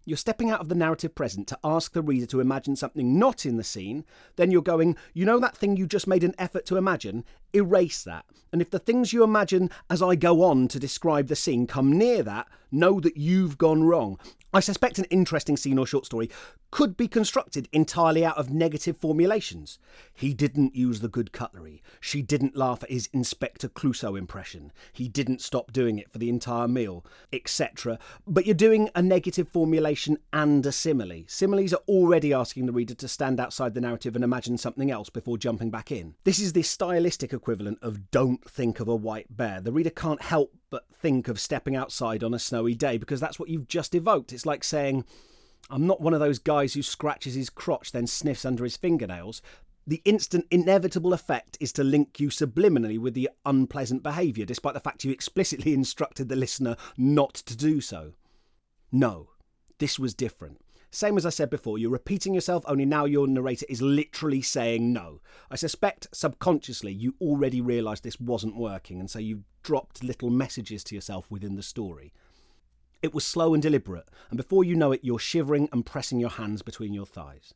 You're 0.04 0.16
stepping 0.16 0.50
out 0.50 0.60
of 0.60 0.68
the 0.68 0.74
narrative 0.74 1.14
present 1.14 1.46
to 1.48 1.58
ask 1.62 1.92
the 1.92 2.02
reader 2.02 2.26
to 2.26 2.40
imagine 2.40 2.76
something 2.76 3.18
not 3.18 3.44
in 3.44 3.56
the 3.56 3.62
scene, 3.62 4.04
then 4.36 4.50
you're 4.50 4.62
going, 4.62 4.96
you 5.12 5.26
know 5.26 5.38
that 5.38 5.56
thing 5.56 5.76
you 5.76 5.86
just 5.86 6.06
made 6.06 6.24
an 6.24 6.34
effort 6.38 6.64
to 6.66 6.76
imagine? 6.76 7.24
Erase 7.54 8.02
that. 8.04 8.24
And 8.52 8.62
if 8.62 8.70
the 8.70 8.78
things 8.78 9.12
you 9.12 9.22
imagine 9.22 9.70
as 9.90 10.02
I 10.02 10.14
go 10.14 10.42
on 10.42 10.68
to 10.68 10.78
describe 10.78 11.28
the 11.28 11.36
scene 11.36 11.66
come 11.66 11.92
near 11.92 12.22
that, 12.22 12.48
know 12.70 13.00
that 13.00 13.16
you've 13.16 13.58
gone 13.58 13.84
wrong. 13.84 14.18
I 14.52 14.60
suspect 14.60 14.98
an 14.98 15.04
interesting 15.04 15.58
scene 15.58 15.78
or 15.78 15.86
short 15.86 16.06
story 16.06 16.30
could 16.70 16.96
be 16.96 17.08
constructed 17.08 17.68
entirely 17.72 18.24
out 18.24 18.36
of 18.36 18.50
negative 18.50 18.96
formulations. 18.96 19.78
He 20.12 20.34
didn't 20.34 20.74
use 20.74 21.00
the 21.00 21.08
good 21.08 21.32
cutlery. 21.32 21.82
She 22.00 22.20
didn't 22.20 22.56
laugh 22.56 22.82
at 22.82 22.90
his 22.90 23.08
Inspector 23.12 23.66
Clouseau 23.70 24.18
impression. 24.18 24.72
He 24.92 25.08
didn't 25.08 25.40
stop 25.40 25.72
doing 25.72 25.98
it 25.98 26.10
for 26.10 26.18
the 26.18 26.28
entire 26.28 26.68
meal, 26.68 27.06
etc. 27.32 27.98
But 28.26 28.44
you're 28.44 28.54
doing 28.54 28.90
a 28.94 29.02
negative 29.02 29.48
formulation 29.48 30.18
and 30.32 30.64
a 30.66 30.72
simile. 30.72 31.24
Similes 31.26 31.72
are 31.72 31.82
already 31.88 32.32
asking 32.34 32.66
the 32.66 32.72
reader 32.72 32.94
to 32.94 33.08
stand 33.08 33.40
outside 33.40 33.74
the 33.74 33.80
narrative 33.80 34.14
and 34.14 34.24
imagine 34.24 34.58
something 34.58 34.90
else 34.90 35.08
before 35.08 35.38
jumping 35.38 35.70
back 35.70 35.90
in. 35.90 36.14
This 36.24 36.38
is 36.38 36.52
the 36.52 36.62
stylistic 36.62 37.32
equivalent 37.38 37.78
of 37.80 38.10
don't 38.10 38.44
think 38.44 38.80
of 38.80 38.88
a 38.88 38.94
white 38.94 39.34
bear. 39.34 39.62
The 39.62 39.72
reader 39.72 39.90
can't 39.90 40.20
help 40.20 40.52
but 40.68 40.84
think 40.92 41.28
of 41.28 41.40
stepping 41.40 41.74
outside 41.74 42.22
on 42.22 42.34
a 42.34 42.38
snowy 42.38 42.74
day 42.74 42.98
because 42.98 43.20
that's 43.20 43.38
what 43.38 43.48
you've 43.48 43.68
just 43.68 43.94
evoked. 43.94 44.32
It's 44.32 44.44
like 44.44 44.62
saying, 44.62 45.04
I'm 45.70 45.86
not 45.86 46.00
one 46.00 46.14
of 46.14 46.20
those 46.20 46.38
guys 46.38 46.74
who 46.74 46.82
scratches 46.82 47.34
his 47.34 47.50
crotch 47.50 47.92
then 47.92 48.06
sniffs 48.06 48.44
under 48.44 48.64
his 48.64 48.76
fingernails. 48.76 49.40
the 49.86 50.02
instant 50.04 50.46
inevitable 50.50 51.14
effect 51.14 51.56
is 51.60 51.72
to 51.72 51.82
link 51.82 52.20
you 52.20 52.28
subliminally 52.28 52.98
with 52.98 53.14
the 53.14 53.30
unpleasant 53.46 54.02
behaviour, 54.02 54.44
despite 54.44 54.74
the 54.74 54.80
fact 54.80 55.02
you 55.02 55.10
explicitly 55.10 55.72
instructed 55.82 56.28
the 56.28 56.36
listener 56.36 56.76
not 56.98 57.32
to 57.32 57.56
do 57.56 57.80
so. 57.80 58.12
No, 58.92 59.30
this 59.78 59.98
was 59.98 60.12
different. 60.12 60.60
Same 60.90 61.18
as 61.18 61.26
I 61.26 61.30
said 61.30 61.50
before, 61.50 61.78
you're 61.78 61.90
repeating 61.90 62.32
yourself, 62.32 62.64
only 62.66 62.86
now 62.86 63.04
your 63.04 63.26
narrator 63.26 63.66
is 63.68 63.82
literally 63.82 64.40
saying 64.40 64.92
no. 64.92 65.20
I 65.50 65.56
suspect 65.56 66.08
subconsciously 66.12 66.92
you 66.92 67.14
already 67.20 67.60
realised 67.60 68.04
this 68.04 68.18
wasn't 68.18 68.56
working, 68.56 68.98
and 68.98 69.10
so 69.10 69.18
you've 69.18 69.44
dropped 69.62 70.02
little 70.02 70.30
messages 70.30 70.82
to 70.84 70.94
yourself 70.94 71.30
within 71.30 71.56
the 71.56 71.62
story. 71.62 72.12
It 73.02 73.14
was 73.14 73.24
slow 73.24 73.52
and 73.52 73.62
deliberate, 73.62 74.08
and 74.30 74.38
before 74.38 74.64
you 74.64 74.74
know 74.74 74.92
it, 74.92 75.04
you're 75.04 75.18
shivering 75.18 75.68
and 75.72 75.84
pressing 75.84 76.18
your 76.18 76.30
hands 76.30 76.62
between 76.62 76.94
your 76.94 77.06
thighs. 77.06 77.52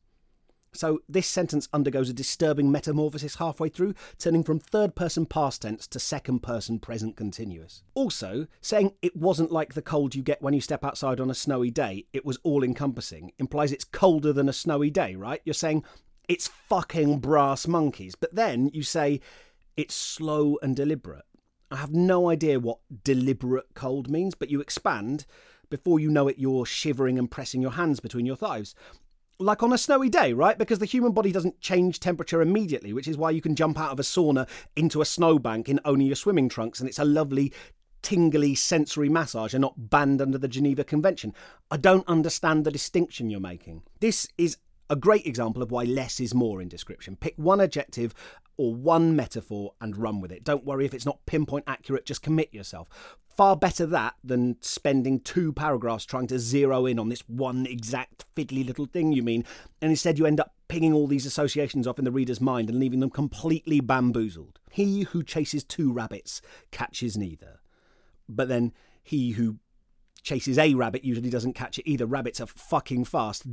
So, 0.75 1.03
this 1.07 1.27
sentence 1.27 1.69
undergoes 1.75 2.09
a 2.09 2.15
disturbing 2.15 2.73
metamorphosis 2.73 3.37
halfway 3.37 3.69
through, 3.69 3.95
turning 4.19 4.43
from 4.43 4.59
third 4.59 4.95
person 4.95 5.27
past 5.27 5.63
tense 5.63 5.87
to 5.89 5.99
second 5.99 6.43
person 6.43 6.79
present 6.79 7.15
continuous. 7.15 7.83
Also, 7.95 8.47
saying 8.63 8.95
it 9.03 9.15
wasn't 9.15 9.53
like 9.53 9.75
the 9.75 9.83
cold 9.83 10.15
you 10.15 10.23
get 10.23 10.41
when 10.41 10.55
you 10.55 10.63
step 10.63 10.83
outside 10.83 11.21
on 11.21 11.31
a 11.31 11.35
snowy 11.35 11.71
day, 11.71 12.07
it 12.15 12.25
was 12.25 12.39
all 12.43 12.65
encompassing, 12.65 13.33
implies 13.39 13.71
it's 13.71 13.85
colder 13.85 14.33
than 14.33 14.49
a 14.49 14.53
snowy 14.53 14.89
day, 14.89 15.15
right? 15.15 15.43
You're 15.45 15.53
saying 15.53 15.85
it's 16.27 16.49
fucking 16.49 17.19
brass 17.19 17.69
monkeys, 17.69 18.15
but 18.15 18.35
then 18.35 18.71
you 18.73 18.83
say 18.83 19.21
it's 19.77 19.95
slow 19.95 20.57
and 20.63 20.75
deliberate. 20.75 21.27
I 21.71 21.77
have 21.77 21.93
no 21.93 22.31
idea 22.31 22.59
what 22.59 22.79
deliberate 23.05 23.75
cold 23.75 24.09
means, 24.09 24.35
but 24.35 24.49
you 24.49 24.63
expand. 24.63 25.27
Before 25.69 26.01
you 26.01 26.11
know 26.11 26.29
it, 26.29 26.39
you're 26.39 26.67
shivering 26.67 27.19
and 27.19 27.31
pressing 27.31 27.61
your 27.61 27.73
hands 27.73 28.01
between 28.01 28.27
your 28.27 28.37
thighs 28.37 28.75
like 29.43 29.63
on 29.63 29.73
a 29.73 29.79
snowy 29.79 30.09
day, 30.09 30.33
right? 30.33 30.59
Because 30.59 30.79
the 30.79 30.87
human 30.87 31.13
body 31.13 31.33
doesn't 31.33 31.61
change 31.61 32.01
temperature 32.01 32.43
immediately, 32.43 32.93
which 32.93 33.09
is 33.09 33.17
why 33.17 33.31
you 33.31 33.41
can 33.41 33.55
jump 33.55 33.79
out 33.79 33.93
of 33.93 34.01
a 34.01 34.03
sauna 34.03 34.49
into 34.77 35.01
a 35.01 35.07
snowbank 35.07 35.69
in 35.69 35.81
only 35.85 36.07
your 36.07 36.17
swimming 36.17 36.49
trunks, 36.49 36.81
and 36.81 36.89
it's 36.89 36.99
a 36.99 37.05
lovely 37.05 37.53
tingly 38.03 38.55
sensory 38.55 39.09
massage 39.09 39.55
and 39.55 39.63
not 39.63 39.91
banned 39.91 40.21
under 40.21 40.39
the 40.39 40.49
Geneva 40.49 40.85
Convention. 40.85 41.33
I 41.71 41.77
don't 41.77 42.07
understand 42.09 42.65
the 42.65 42.71
distinction 42.71 43.31
you're 43.31 43.41
making. 43.41 43.83
This 44.01 44.27
is 44.37 44.57
a 44.91 44.97
great 44.97 45.27
example 45.27 45.63
of 45.63 45.71
why 45.71 45.85
less 45.85 46.21
is 46.21 46.35
more 46.35 46.61
in 46.61 46.69
description. 46.69 47.17
Pick 47.17 47.35
one 47.37 47.61
adjective 47.61 48.13
or 48.57 48.75
one 48.75 49.17
metaphor 49.17 49.73
and 49.81 49.97
run 49.97 50.21
with 50.21 50.31
it. 50.31 50.45
Don't 50.45 50.65
worry 50.65 50.85
if 50.85 50.93
it's 50.93 51.07
not 51.07 51.25
pinpoint 51.27 51.65
accurate, 51.67 52.05
just 52.05 52.23
commit 52.23 52.53
yourself. 52.53 52.89
Far 53.37 53.57
better 53.57 53.87
that 53.87 54.15
than 54.23 54.57
spending 54.61 55.19
two 55.21 55.53
paragraphs 55.53 56.05
trying 56.05 56.27
to 56.27 56.39
zero 56.39 56.85
in 56.85 56.99
on 56.99 57.09
this 57.09 57.23
one 57.29 57.67
exact 57.67 58.25
fiddly 58.37 58.67
little 58.67 58.87
thing 58.87 59.13
you 59.13 59.23
mean, 59.23 59.45
and 59.81 59.91
instead 59.91 60.19
you 60.19 60.27
end 60.27 60.39
up 60.39 60.55
pinging 60.69 60.93
all 60.93 61.07
these 61.07 61.27
associations 61.27 61.87
off 61.87 61.99
in 61.99 62.05
the 62.05 62.11
reader's 62.11 62.41
mind 62.41 62.69
and 62.69 62.79
leaving 62.79 63.01
them 63.01 63.11
completely 63.11 63.81
bamboozled. 63.81 64.59
He 64.71 65.03
who 65.03 65.23
chases 65.23 65.65
two 65.65 65.93
rabbits 65.93 66.43
catches 66.71 67.17
neither. 67.17 67.61
But 68.29 68.49
then 68.49 68.73
he 69.03 69.33
who 69.33 69.57
chases 70.23 70.59
a 70.59 70.75
rabbit 70.75 71.05
usually 71.05 71.31
doesn't 71.31 71.55
catch 71.55 71.79
it 71.79 71.89
either. 71.89 72.07
Rabbits 72.07 72.41
are 72.41 72.47
fucking 72.47 73.05
fast. 73.05 73.45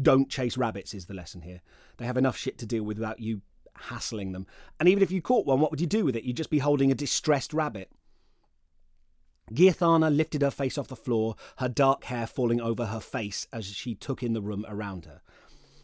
Don't 0.00 0.30
chase 0.30 0.56
rabbits 0.56 0.94
is 0.94 1.06
the 1.06 1.14
lesson 1.14 1.42
here. 1.42 1.60
They 1.98 2.06
have 2.06 2.16
enough 2.16 2.36
shit 2.36 2.58
to 2.58 2.66
deal 2.66 2.82
with 2.82 2.98
without 2.98 3.20
you 3.20 3.42
hassling 3.76 4.32
them. 4.32 4.46
And 4.80 4.88
even 4.88 5.02
if 5.02 5.10
you 5.10 5.22
caught 5.22 5.46
one, 5.46 5.60
what 5.60 5.70
would 5.70 5.80
you 5.80 5.86
do 5.86 6.04
with 6.04 6.16
it? 6.16 6.24
You'd 6.24 6.36
just 6.36 6.50
be 6.50 6.58
holding 6.58 6.90
a 6.90 6.94
distressed 6.94 7.52
rabbit. 7.52 7.90
Giyatharna 9.52 10.14
lifted 10.14 10.42
her 10.42 10.50
face 10.50 10.78
off 10.78 10.88
the 10.88 10.96
floor, 10.96 11.36
her 11.58 11.68
dark 11.68 12.04
hair 12.04 12.26
falling 12.26 12.60
over 12.60 12.86
her 12.86 13.00
face 13.00 13.46
as 13.52 13.66
she 13.66 13.94
took 13.94 14.22
in 14.22 14.32
the 14.32 14.42
room 14.42 14.64
around 14.68 15.04
her. 15.04 15.20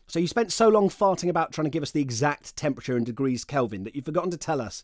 So 0.06 0.18
you 0.18 0.26
spent 0.26 0.50
so 0.50 0.68
long 0.68 0.88
farting 0.88 1.28
about 1.28 1.52
trying 1.52 1.66
to 1.66 1.70
give 1.70 1.84
us 1.84 1.92
the 1.92 2.00
exact 2.00 2.56
temperature 2.56 2.96
in 2.96 3.04
degrees 3.04 3.44
Kelvin 3.44 3.84
that 3.84 3.94
you've 3.94 4.06
forgotten 4.06 4.32
to 4.32 4.36
tell 4.36 4.60
us 4.60 4.82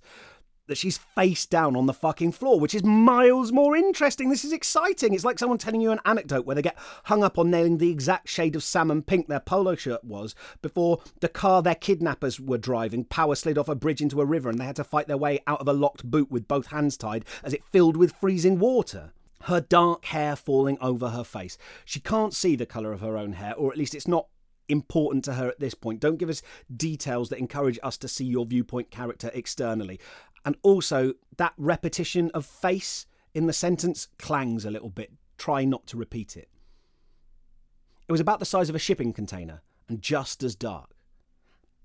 that 0.67 0.79
she's 0.79 0.99
face 0.99 1.47
down 1.47 1.77
on 1.77 1.87
the 1.87 1.93
fucking 1.93 2.33
floor, 2.33 2.59
which 2.59 2.75
is 2.75 2.83
miles 2.83 3.53
more 3.53 3.77
interesting. 3.77 4.31
This 4.31 4.45
is 4.45 4.53
exciting. 4.53 5.15
It's 5.15 5.25
like 5.25 5.39
someone 5.39 5.59
telling 5.59 5.81
you 5.81 5.93
an 5.93 6.01
anecdote 6.05 6.47
where 6.47 6.57
they 6.57 6.63
get 6.63 6.79
hung 7.05 7.23
up 7.23 7.39
on 7.39 7.51
nailing 7.51 7.79
the 7.79 7.91
exact 7.91 8.29
shade 8.29 8.57
of 8.57 8.63
salmon 8.63 9.03
pink 9.03 9.29
their 9.29 9.41
polo 9.41 9.75
shirt 9.75 10.03
was 10.05 10.35
before 10.63 11.01
the 11.21 11.29
car 11.29 11.63
their 11.63 11.75
kidnappers 11.75 12.41
were 12.41 12.59
driving 12.59 13.05
power 13.05 13.35
slid 13.35 13.59
off 13.59 13.69
a 13.69 13.75
bridge 13.75 14.01
into 14.01 14.21
a 14.21 14.27
river 14.27 14.49
and 14.49 14.59
they 14.59 14.65
had 14.65 14.77
to 14.77 14.85
fight 14.85 15.07
their 15.07 15.17
way 15.17 15.41
out 15.47 15.61
of 15.61 15.69
a 15.69 15.73
locked 15.73 16.05
boot 16.05 16.31
with 16.31 16.49
both 16.49 16.69
hands 16.69 16.97
tied 16.97 17.25
as 17.43 17.53
it 17.53 17.65
filled 17.65 17.97
with 17.97 18.13
freezing 18.13 18.59
water. 18.59 19.13
Her 19.43 19.61
dark 19.61 20.07
hair 20.07 20.35
falling 20.35 20.79
over 20.81 21.11
her 21.11 21.23
face. 21.23 21.57
She 21.85 22.01
can't 22.01 22.35
see 22.35 22.57
the 22.57 22.67
colour 22.67 22.93
of 22.93 23.01
her 23.01 23.17
own 23.17 23.35
hair, 23.35 23.55
or 23.55 23.71
at 23.71 23.79
least 23.79 23.95
it's 23.95 24.09
not 24.09 24.27
important 24.69 25.25
to 25.25 25.35
her 25.35 25.49
at 25.49 25.61
this 25.61 25.75
point. 25.75 26.01
Don't 26.01 26.17
give 26.17 26.29
us 26.29 26.43
details 26.75 27.29
that 27.29 27.39
encourage 27.39 27.79
us 27.83 27.97
to 27.99 28.09
see 28.09 28.25
your 28.25 28.47
viewpoint 28.47 28.91
character 28.91 29.31
externally. 29.35 30.01
And 30.47 30.57
also, 30.62 31.12
that 31.37 31.55
repetition 31.59 32.31
of 32.33 32.47
face 32.47 33.05
in 33.35 33.47
the 33.47 33.53
sentence 33.53 34.09
clangs 34.19 34.65
a 34.65 34.71
little 34.71 34.88
bit. 34.88 35.12
Try 35.37 35.65
not 35.65 35.87
to 35.88 35.97
repeat 35.99 36.37
it. 36.37 36.49
It 38.09 38.12
was 38.12 38.21
about 38.21 38.38
the 38.38 38.47
size 38.47 38.69
of 38.69 38.76
a 38.76 38.79
shipping 38.79 39.12
container 39.12 39.62
and 39.88 40.00
just 40.00 40.45
as 40.45 40.55
dark. 40.55 40.93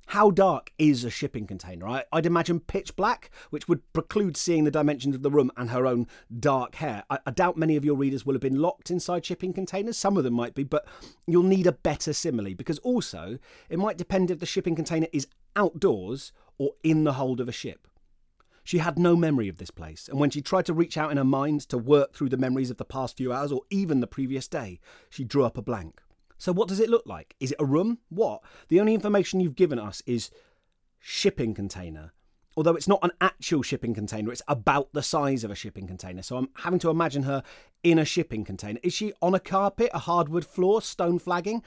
How 0.08 0.30
dark 0.30 0.72
is 0.78 1.04
a 1.04 1.10
shipping 1.10 1.48
container? 1.48 1.88
I, 1.88 2.04
would 2.14 2.26
imagine 2.26 2.60
pitch 2.60 2.96
black, 2.96 3.32
which 3.50 3.68
would 3.68 3.82
preclude 3.94 4.38
seeing 4.38 4.64
the 4.64 4.72
dimensions 4.72 5.16
of 5.16 5.24
the 5.24 5.32
room 5.32 5.52
and 5.58 5.72
her 5.72 5.88
own 5.88 6.06
dark 6.40 6.76
hair. 6.76 7.04
I, 7.10 7.18
I 7.26 7.32
doubt 7.32 7.58
many 7.58 7.78
of 7.78 7.86
your 7.86 7.96
readers 7.96 8.26
will 8.26 8.36
have 8.36 8.42
been 8.42 8.62
locked 8.62 8.92
inside 8.92 9.26
shipping 9.26 9.54
containers. 9.54 9.98
Some 9.98 10.18
of 10.18 10.24
them 10.24 10.34
might 10.34 10.54
be, 10.54 10.64
but 10.64 10.86
you'll 11.26 11.44
need 11.44 11.66
a 11.66 11.72
better 11.72 12.14
simile 12.14 12.54
because 12.54 12.78
also 12.80 13.40
it 13.70 13.80
might 13.80 13.98
depend 13.98 14.30
if 14.30 14.40
the 14.40 14.46
shipping 14.46 14.76
container 14.76 15.08
is 15.12 15.28
outdoors 15.56 16.32
or 16.60 16.74
in 16.84 17.06
the 17.06 17.14
hold 17.14 17.40
of 17.40 17.50
a 17.50 17.54
ship. 17.54 17.88
She 18.64 18.78
had 18.78 19.00
no 19.00 19.16
memory 19.16 19.48
of 19.48 19.58
this 19.58 19.72
place, 19.72 20.08
and 20.08 20.20
when 20.20 20.30
she 20.30 20.42
tried 20.42 20.66
to 20.68 20.74
reach 20.74 20.98
out 20.98 21.12
in 21.12 21.18
her 21.18 21.24
mind 21.24 21.62
to 21.70 21.78
work 21.78 22.14
through 22.14 22.30
the 22.30 22.38
memories 22.38 22.70
of 22.70 22.78
the 22.78 22.86
past 22.86 23.18
few 23.18 23.34
hours 23.34 23.52
or 23.52 23.62
even 23.70 24.00
the 24.00 24.08
previous 24.08 24.48
day, 24.48 24.80
she 25.10 25.24
drew 25.24 25.44
up 25.44 25.58
a 25.58 25.62
blank. 25.62 26.02
So, 26.38 26.52
what 26.52 26.68
does 26.68 26.80
it 26.80 26.90
look 26.90 27.06
like? 27.06 27.36
Is 27.40 27.52
it 27.52 27.60
a 27.60 27.66
room? 27.66 28.00
What? 28.10 28.42
The 28.70 28.80
only 28.80 28.94
information 28.94 29.40
you've 29.40 29.56
given 29.56 29.80
us 29.80 30.02
is 30.06 30.32
shipping 31.00 31.54
container. 31.54 32.14
Although 32.58 32.76
it's 32.76 32.88
not 32.88 33.04
an 33.04 33.12
actual 33.22 33.62
shipping 33.62 33.94
container, 33.94 34.32
it's 34.32 34.42
about 34.48 34.92
the 34.92 35.02
size 35.02 35.44
of 35.44 35.52
a 35.52 35.56
shipping 35.56 35.88
container. 35.88 36.22
So 36.22 36.38
I'm 36.38 36.50
having 36.56 36.80
to 36.80 36.90
imagine 36.90 37.24
her 37.24 37.44
in 37.84 37.98
a 37.98 38.06
shipping 38.06 38.44
container. 38.44 38.80
Is 38.84 38.94
she 38.94 39.14
on 39.22 39.34
a 39.34 39.40
carpet, 39.40 39.90
a 39.94 40.00
hardwood 40.00 40.46
floor, 40.46 40.82
stone 40.82 41.18
flagging? 41.18 41.64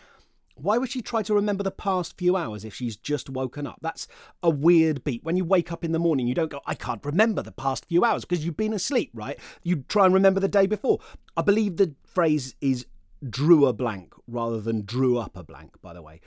Why 0.57 0.79
would 0.79 0.91
she 0.91 1.03
try 1.03 1.23
to 1.23 1.35
remember 1.35 1.65
the 1.65 1.71
past 1.71 2.17
few 2.17 2.37
hours 2.37 2.65
if 2.65 2.75
she's 2.75 2.97
just 2.97 3.29
woken 3.29 3.67
up? 3.67 3.79
That's 3.83 4.07
a 4.43 4.51
weird 4.51 5.03
beat. 5.03 5.25
When 5.25 5.37
you 5.37 5.45
wake 5.45 5.73
up 5.73 5.85
in 5.85 5.93
the 5.93 5.99
morning, 5.99 6.29
you 6.29 6.35
don't 6.35 6.51
go, 6.51 6.61
I 6.67 6.75
can't 6.75 7.05
remember 7.05 7.43
the 7.43 7.53
past 7.53 7.87
few 7.87 8.05
hours 8.05 8.25
because 8.25 8.45
you've 8.45 8.57
been 8.57 8.73
asleep, 8.73 9.11
right? 9.15 9.39
You 9.65 9.85
try 9.89 10.05
and 10.05 10.15
remember 10.15 10.41
the 10.41 10.49
day 10.49 10.67
before. 10.67 11.01
I 11.37 11.43
believe 11.43 11.77
the 11.77 11.95
phrase 12.05 12.55
is 12.61 12.87
drew 13.29 13.67
a 13.67 13.73
blank 13.73 14.15
rather 14.29 14.61
than 14.61 14.85
drew 14.85 15.19
up 15.19 15.37
a 15.37 15.43
blank, 15.43 15.81
by 15.83 15.93
the 15.93 16.03
way. 16.03 16.21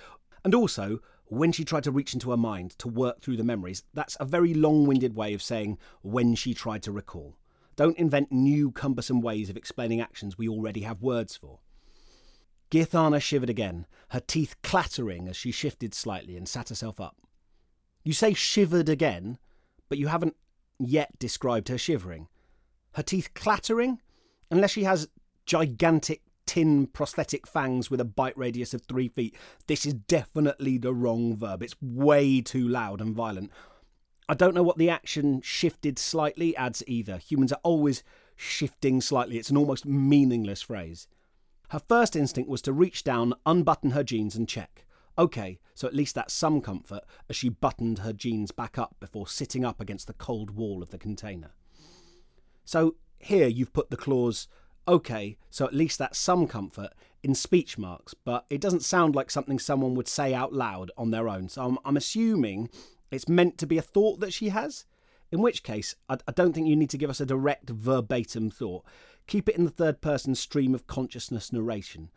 And 0.43 0.53
also, 0.53 1.00
when 1.27 1.51
she 1.51 1.63
tried 1.63 1.84
to 1.84 1.91
reach 1.91 2.13
into 2.13 2.31
her 2.31 2.38
mind 2.38 2.72
to 2.79 2.88
work 2.88 3.22
through 3.22 3.38
the 3.38 3.43
memories, 3.43 3.84
that's 3.93 4.17
a 4.19 4.25
very 4.25 4.53
long 4.53 4.86
winded 4.88 5.15
way 5.15 5.34
of 5.34 5.41
saying 5.41 5.77
when 6.01 6.36
she 6.36 6.53
tried 6.53 6.84
to 6.84 6.91
recall. 6.91 7.38
Don't 7.75 7.98
invent 7.98 8.31
new 8.31 8.72
cumbersome 8.72 9.22
ways 9.22 9.50
of 9.50 9.57
explaining 9.57 10.01
actions 10.01 10.38
we 10.38 10.50
already 10.50 10.81
have 10.81 11.01
words 11.01 11.36
for. 11.36 11.60
Giyatharna 12.71 13.21
shivered 13.21 13.50
again, 13.50 13.86
her 14.09 14.19
teeth 14.19 14.55
clattering 14.62 15.27
as 15.27 15.38
she 15.38 15.51
shifted 15.51 15.93
slightly 15.93 16.36
and 16.36 16.47
sat 16.47 16.69
herself 16.69 17.00
up. 17.00 17.15
You 18.03 18.13
say 18.13 18.33
shivered 18.33 18.89
again, 18.89 19.38
but 19.89 19.97
you 19.97 20.07
haven't 20.07 20.36
yet 20.79 21.17
described 21.19 21.69
her 21.69 21.77
shivering. 21.77 22.27
Her 22.93 23.03
teeth 23.03 23.33
clattering? 23.33 24.01
Unless 24.50 24.71
she 24.71 24.83
has 24.83 25.09
gigantic 25.45 26.21
tin 26.45 26.88
prosthetic 26.88 27.45
fangs 27.45 27.91
with 27.91 28.00
a 28.00 28.05
bite 28.05 28.38
radius 28.38 28.74
of 28.74 28.81
three 28.81 29.09
feet, 29.09 29.36
this 29.67 29.86
is 29.86 29.93
definitely 29.93 30.77
the 30.77 30.93
wrong 30.93 31.36
verb. 31.36 31.62
It's 31.62 31.75
way 31.81 32.41
too 32.41 32.67
loud 32.67 33.01
and 33.01 33.15
violent. 33.15 33.51
I 34.29 34.33
don't 34.33 34.55
know 34.55 34.63
what 34.63 34.77
the 34.77 34.89
action 34.89 35.41
shifted 35.41 36.00
slightly 36.00 36.55
adds 36.55 36.83
either. 36.88 37.17
Humans 37.17 37.53
are 37.53 37.59
always 37.63 38.03
shifting 38.36 39.01
slightly, 39.01 39.38
it's 39.38 39.50
an 39.50 39.57
almost 39.57 39.86
meaningless 39.86 40.62
phrase. 40.62 41.07
Her 41.69 41.81
first 41.88 42.15
instinct 42.15 42.50
was 42.50 42.62
to 42.63 42.74
reach 42.74 43.03
down, 43.03 43.33
unbutton 43.45 43.91
her 43.91 44.03
jeans, 44.03 44.36
and 44.36 44.47
check. 44.47 44.86
Okay, 45.17 45.59
so 45.74 45.88
at 45.88 45.95
least 45.95 46.15
that's 46.15 46.33
some 46.33 46.62
comfort 46.62 47.01
as 47.29 47.36
she 47.36 47.50
buttoned 47.50 48.00
her 48.00 48.13
jeans 48.13 48.51
back 48.51 48.77
up 48.77 48.95
before 49.00 49.27
sitting 49.27 49.65
up 49.65 49.81
against 49.81 50.07
the 50.07 50.13
cold 50.13 50.51
wall 50.51 50.83
of 50.83 50.91
the 50.91 50.97
container. 50.97 51.51
So 52.63 52.95
here 53.17 53.47
you've 53.47 53.74
put 53.74 53.89
the 53.89 53.97
clause, 53.97 54.47
okay, 54.88 55.38
so 55.50 55.65
at 55.65 55.74
least 55.74 55.97
that's 55.97 56.19
some 56.19 56.47
comfort, 56.47 56.91
in 57.24 57.33
speech 57.33 57.77
marks, 57.77 58.13
but 58.13 58.45
it 58.50 58.62
doesn't 58.62 58.83
sound 58.83 59.15
like 59.15 59.31
something 59.31 59.59
someone 59.59 59.95
would 59.95 60.07
say 60.07 60.33
out 60.33 60.53
loud 60.53 60.91
on 60.97 61.12
their 61.12 61.27
own. 61.27 61.50
So 61.50 61.63
I'm, 61.63 61.79
I'm 61.83 61.97
assuming 61.97 62.69
it's 63.12 63.27
meant 63.27 63.57
to 63.57 63.67
be 63.67 63.77
a 63.77 63.81
thought 63.81 64.19
that 64.19 64.33
she 64.33 64.50
has. 64.50 64.86
In 65.31 65.41
which 65.41 65.63
case, 65.63 65.95
I, 66.07 66.17
I 66.27 66.31
don't 66.31 66.53
think 66.53 66.67
you 66.67 66.75
need 66.75 66.91
to 66.91 66.97
give 66.97 67.09
us 67.09 67.19
a 67.19 67.25
direct 67.25 67.69
verbatim 67.69 68.50
thought. 68.50 68.86
Keep 69.27 69.50
it 69.50 69.57
in 69.57 69.65
the 69.65 69.72
third 69.72 70.01
person 70.01 70.36
stream 70.36 70.74
of 70.74 70.88
consciousness 70.88 71.53
narration. 71.53 72.10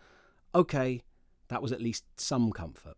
Okay, 0.54 1.02
that 1.48 1.62
was 1.62 1.72
at 1.72 1.82
least 1.82 2.04
some 2.16 2.52
comfort. 2.52 2.96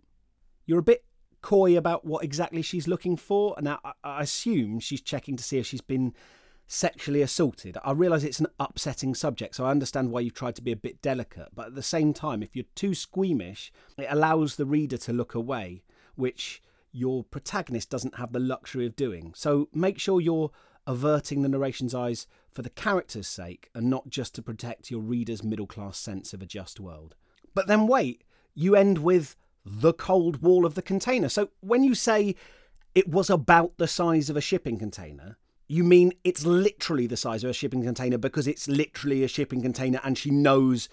You're 0.66 0.78
a 0.78 0.82
bit 0.82 1.04
coy 1.40 1.76
about 1.76 2.04
what 2.04 2.22
exactly 2.22 2.62
she's 2.62 2.86
looking 2.86 3.16
for. 3.16 3.56
Now, 3.60 3.80
I, 3.84 3.92
I 4.04 4.22
assume 4.22 4.78
she's 4.80 5.00
checking 5.00 5.36
to 5.36 5.44
see 5.44 5.58
if 5.58 5.66
she's 5.66 5.80
been 5.80 6.14
sexually 6.66 7.20
assaulted. 7.20 7.76
I 7.84 7.92
realise 7.92 8.22
it's 8.22 8.40
an 8.40 8.46
upsetting 8.60 9.14
subject, 9.14 9.56
so 9.56 9.64
I 9.64 9.70
understand 9.70 10.10
why 10.10 10.20
you've 10.20 10.34
tried 10.34 10.56
to 10.56 10.62
be 10.62 10.72
a 10.72 10.76
bit 10.76 11.02
delicate. 11.02 11.48
But 11.54 11.66
at 11.66 11.74
the 11.74 11.82
same 11.82 12.14
time, 12.14 12.42
if 12.42 12.54
you're 12.54 12.64
too 12.74 12.94
squeamish, 12.94 13.72
it 13.98 14.06
allows 14.08 14.56
the 14.56 14.66
reader 14.66 14.96
to 14.98 15.12
look 15.12 15.34
away, 15.34 15.82
which 16.14 16.62
your 16.92 17.24
protagonist 17.24 17.90
doesn't 17.90 18.16
have 18.16 18.32
the 18.32 18.38
luxury 18.38 18.86
of 18.86 18.96
doing. 18.96 19.32
So 19.34 19.68
make 19.74 19.98
sure 19.98 20.20
you're 20.20 20.50
averting 20.86 21.42
the 21.42 21.48
narration's 21.48 21.94
eyes 21.94 22.26
for 22.52 22.62
the 22.62 22.70
character's 22.70 23.26
sake 23.26 23.70
and 23.74 23.88
not 23.88 24.08
just 24.08 24.34
to 24.34 24.42
protect 24.42 24.90
your 24.90 25.00
reader's 25.00 25.42
middle 25.42 25.66
class 25.66 25.98
sense 25.98 26.32
of 26.32 26.42
a 26.42 26.46
just 26.46 26.78
world. 26.78 27.14
But 27.54 27.66
then 27.66 27.86
wait, 27.86 28.22
you 28.54 28.76
end 28.76 28.98
with 28.98 29.36
the 29.64 29.92
cold 29.92 30.42
wall 30.42 30.66
of 30.66 30.74
the 30.74 30.82
container. 30.82 31.28
So 31.28 31.50
when 31.60 31.82
you 31.82 31.94
say 31.94 32.34
it 32.94 33.08
was 33.08 33.30
about 33.30 33.78
the 33.78 33.88
size 33.88 34.28
of 34.28 34.36
a 34.36 34.40
shipping 34.40 34.78
container, 34.78 35.38
you 35.68 35.84
mean 35.84 36.12
it's 36.24 36.44
literally 36.44 37.06
the 37.06 37.16
size 37.16 37.44
of 37.44 37.50
a 37.50 37.54
shipping 37.54 37.82
container 37.82 38.18
because 38.18 38.46
it's 38.46 38.68
literally 38.68 39.24
a 39.24 39.28
shipping 39.28 39.62
container 39.62 40.00
and 40.04 40.18
she 40.18 40.30
knows 40.30 40.88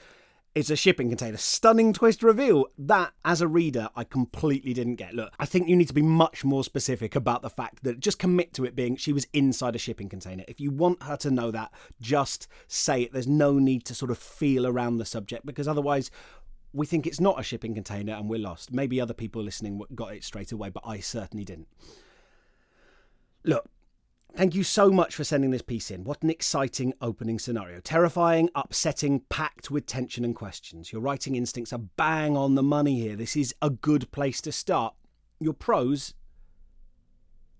it's 0.59 0.69
a 0.69 0.75
shipping 0.75 1.07
container. 1.07 1.37
Stunning 1.37 1.93
twist 1.93 2.21
reveal. 2.21 2.65
That, 2.77 3.13
as 3.23 3.39
a 3.39 3.47
reader, 3.47 3.87
I 3.95 4.03
completely 4.03 4.73
didn't 4.73 4.95
get. 4.95 5.13
Look, 5.13 5.33
I 5.39 5.45
think 5.45 5.69
you 5.69 5.75
need 5.77 5.87
to 5.87 5.93
be 5.93 6.01
much 6.01 6.43
more 6.43 6.65
specific 6.65 7.15
about 7.15 7.41
the 7.41 7.49
fact 7.49 7.83
that 7.83 8.01
just 8.01 8.19
commit 8.19 8.53
to 8.55 8.65
it 8.65 8.75
being 8.75 8.97
she 8.97 9.13
was 9.13 9.25
inside 9.31 9.77
a 9.77 9.79
shipping 9.79 10.09
container. 10.09 10.43
If 10.49 10.59
you 10.59 10.69
want 10.69 11.01
her 11.03 11.15
to 11.15 11.31
know 11.31 11.49
that, 11.51 11.71
just 12.01 12.49
say 12.67 13.03
it. 13.03 13.13
There's 13.13 13.25
no 13.25 13.53
need 13.57 13.85
to 13.85 13.95
sort 13.95 14.11
of 14.11 14.17
feel 14.17 14.67
around 14.67 14.97
the 14.97 15.05
subject 15.05 15.45
because 15.45 15.65
otherwise, 15.65 16.11
we 16.73 16.85
think 16.85 17.07
it's 17.07 17.21
not 17.21 17.39
a 17.39 17.43
shipping 17.43 17.73
container 17.73 18.13
and 18.13 18.29
we're 18.29 18.39
lost. 18.39 18.73
Maybe 18.73 18.99
other 18.99 19.13
people 19.13 19.41
listening 19.41 19.81
got 19.95 20.13
it 20.13 20.25
straight 20.25 20.51
away, 20.51 20.67
but 20.67 20.83
I 20.85 20.99
certainly 20.99 21.45
didn't. 21.45 21.69
Look, 23.45 23.69
Thank 24.35 24.55
you 24.55 24.63
so 24.63 24.89
much 24.89 25.15
for 25.15 25.23
sending 25.23 25.49
this 25.49 25.61
piece 25.61 25.91
in. 25.91 26.03
What 26.03 26.21
an 26.21 26.29
exciting 26.29 26.93
opening 27.01 27.39
scenario. 27.39 27.81
Terrifying, 27.81 28.49
upsetting, 28.55 29.21
packed 29.29 29.69
with 29.69 29.85
tension 29.85 30.23
and 30.23 30.35
questions. 30.35 30.93
Your 30.93 31.01
writing 31.01 31.35
instincts 31.35 31.73
are 31.73 31.79
bang 31.79 32.37
on 32.37 32.55
the 32.55 32.63
money 32.63 32.99
here. 32.99 33.15
This 33.15 33.35
is 33.35 33.53
a 33.61 33.69
good 33.69 34.09
place 34.11 34.39
to 34.41 34.51
start. 34.51 34.93
Your 35.39 35.53
prose 35.53 36.13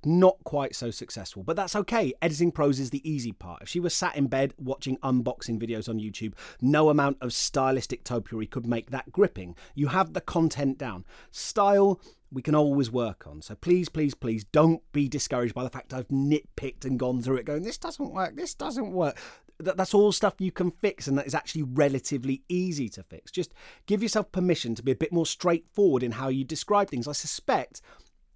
not 0.06 0.38
quite 0.44 0.76
so 0.76 0.92
successful, 0.92 1.44
but 1.44 1.56
that's 1.56 1.76
okay. 1.76 2.14
Editing 2.22 2.52
prose 2.52 2.80
is 2.80 2.90
the 2.90 3.10
easy 3.10 3.32
part. 3.32 3.62
If 3.62 3.70
she 3.70 3.80
was 3.80 3.94
sat 3.94 4.16
in 4.16 4.28
bed 4.28 4.54
watching 4.58 4.98
unboxing 4.98 5.62
videos 5.62 5.90
on 5.90 6.00
YouTube, 6.00 6.34
no 6.62 6.90
amount 6.90 7.18
of 7.22 7.34
stylistic 7.34 8.04
topiary 8.04 8.48
could 8.48 8.66
make 8.66 8.92
that 8.92 9.12
gripping. 9.12 9.56
You 9.76 9.88
have 9.88 10.14
the 10.14 10.22
content 10.22 10.78
down. 10.78 11.06
Style, 11.32 12.02
we 12.32 12.42
can 12.42 12.56
always 12.56 12.92
work 12.92 13.26
on. 13.28 13.42
So 13.42 13.56
please, 13.56 13.90
please, 13.90 14.14
please 14.14 14.44
don't 14.44 14.82
be 14.92 15.08
discouraged 15.08 15.54
by 15.54 15.64
the 15.64 15.70
fact 15.70 15.94
I've 15.94 16.08
nitpicked 16.10 16.86
and 16.86 17.00
gone 17.00 17.22
through 17.22 17.38
it 17.38 17.46
going, 17.46 17.64
this 17.64 17.78
doesn't 17.78 18.14
work, 18.14 18.36
this 18.36 18.54
doesn't 18.54 18.92
work. 18.92 19.18
That's 19.62 19.94
all 19.94 20.14
stuff 20.14 20.36
you 20.40 20.54
can 20.54 20.72
fix, 20.72 21.08
and 21.08 21.18
that 21.18 21.28
is 21.28 21.36
actually 21.36 21.64
relatively 21.64 22.44
easy 22.48 22.88
to 22.90 23.04
fix. 23.04 23.30
Just 23.30 23.54
give 23.88 24.02
yourself 24.02 24.32
permission 24.32 24.74
to 24.76 24.84
be 24.84 24.94
a 24.94 24.96
bit 24.96 25.12
more 25.12 25.26
straightforward 25.26 26.02
in 26.02 26.14
how 26.14 26.30
you 26.30 26.46
describe 26.46 26.90
things. 26.90 27.10
I 27.10 27.12
suspect 27.12 27.82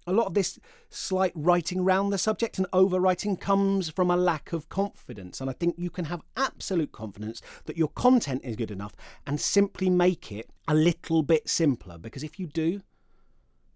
a 0.06 0.12
lot 0.12 0.26
of 0.26 0.34
this 0.34 0.58
slight 0.90 1.32
writing 1.34 1.80
around 1.80 2.10
the 2.10 2.18
subject 2.18 2.58
and 2.58 2.70
overwriting 2.72 3.40
comes 3.40 3.88
from 3.88 4.10
a 4.10 4.16
lack 4.16 4.52
of 4.52 4.68
confidence. 4.68 5.40
And 5.40 5.48
I 5.48 5.52
think 5.52 5.76
you 5.78 5.90
can 5.90 6.06
have 6.06 6.22
absolute 6.36 6.92
confidence 6.92 7.40
that 7.64 7.76
your 7.76 7.88
content 7.88 8.42
is 8.44 8.56
good 8.56 8.70
enough 8.70 8.94
and 9.26 9.40
simply 9.40 9.88
make 9.88 10.30
it 10.30 10.50
a 10.68 10.74
little 10.74 11.22
bit 11.22 11.48
simpler. 11.48 11.98
Because 11.98 12.22
if 12.22 12.38
you 12.38 12.46
do, 12.46 12.82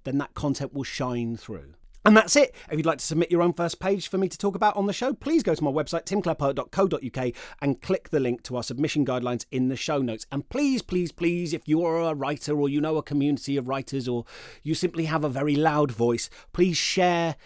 then 0.04 0.18
that 0.18 0.34
content 0.34 0.74
will 0.74 0.84
shine 0.84 1.36
through. 1.36 1.74
And 2.04 2.16
that's 2.16 2.36
it. 2.36 2.54
If 2.70 2.76
you'd 2.76 2.86
like 2.86 2.98
to 2.98 3.04
submit 3.04 3.30
your 3.30 3.42
own 3.42 3.52
first 3.52 3.80
page 3.80 4.08
for 4.08 4.18
me 4.18 4.28
to 4.28 4.38
talk 4.38 4.54
about 4.54 4.76
on 4.76 4.86
the 4.86 4.92
show, 4.92 5.12
please 5.12 5.42
go 5.42 5.54
to 5.54 5.64
my 5.64 5.70
website, 5.70 6.04
timclarepoet.co.uk, 6.04 7.34
and 7.60 7.82
click 7.82 8.10
the 8.10 8.20
link 8.20 8.42
to 8.44 8.56
our 8.56 8.62
submission 8.62 9.04
guidelines 9.04 9.44
in 9.50 9.68
the 9.68 9.76
show 9.76 9.98
notes. 9.98 10.24
And 10.30 10.48
please, 10.48 10.80
please, 10.80 11.12
please, 11.12 11.52
if 11.52 11.66
you 11.66 11.84
are 11.84 12.00
a 12.00 12.14
writer 12.14 12.58
or 12.58 12.68
you 12.68 12.80
know 12.80 12.96
a 12.96 13.02
community 13.02 13.56
of 13.56 13.68
writers 13.68 14.08
or 14.08 14.24
you 14.62 14.74
simply 14.74 15.06
have 15.06 15.24
a 15.24 15.28
very 15.28 15.56
loud 15.56 15.90
voice, 15.90 16.30
please 16.52 16.76
share 16.76 17.36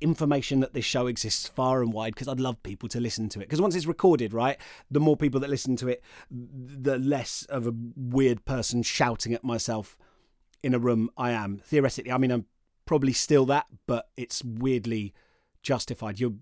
information 0.00 0.60
that 0.60 0.72
this 0.72 0.84
show 0.84 1.06
exists 1.06 1.46
far 1.46 1.82
and 1.82 1.92
wide 1.92 2.14
because 2.14 2.26
I'd 2.26 2.40
love 2.40 2.62
people 2.62 2.88
to 2.88 3.00
listen 3.00 3.28
to 3.30 3.40
it. 3.40 3.42
Because 3.42 3.60
once 3.60 3.74
it's 3.74 3.86
recorded, 3.86 4.32
right, 4.32 4.56
the 4.90 5.00
more 5.00 5.16
people 5.16 5.40
that 5.40 5.50
listen 5.50 5.76
to 5.76 5.88
it, 5.88 6.02
the 6.30 6.98
less 6.98 7.44
of 7.50 7.66
a 7.66 7.74
weird 7.96 8.44
person 8.44 8.82
shouting 8.82 9.34
at 9.34 9.44
myself 9.44 9.98
in 10.62 10.74
a 10.74 10.78
room 10.78 11.10
I 11.16 11.32
am. 11.32 11.60
Theoretically, 11.64 12.12
I 12.12 12.18
mean, 12.18 12.30
I'm 12.30 12.46
probably 12.90 13.12
still 13.12 13.46
that, 13.46 13.66
but 13.86 14.08
it's 14.16 14.42
weirdly 14.42 15.14
justified. 15.62 16.18
You're 16.18 16.34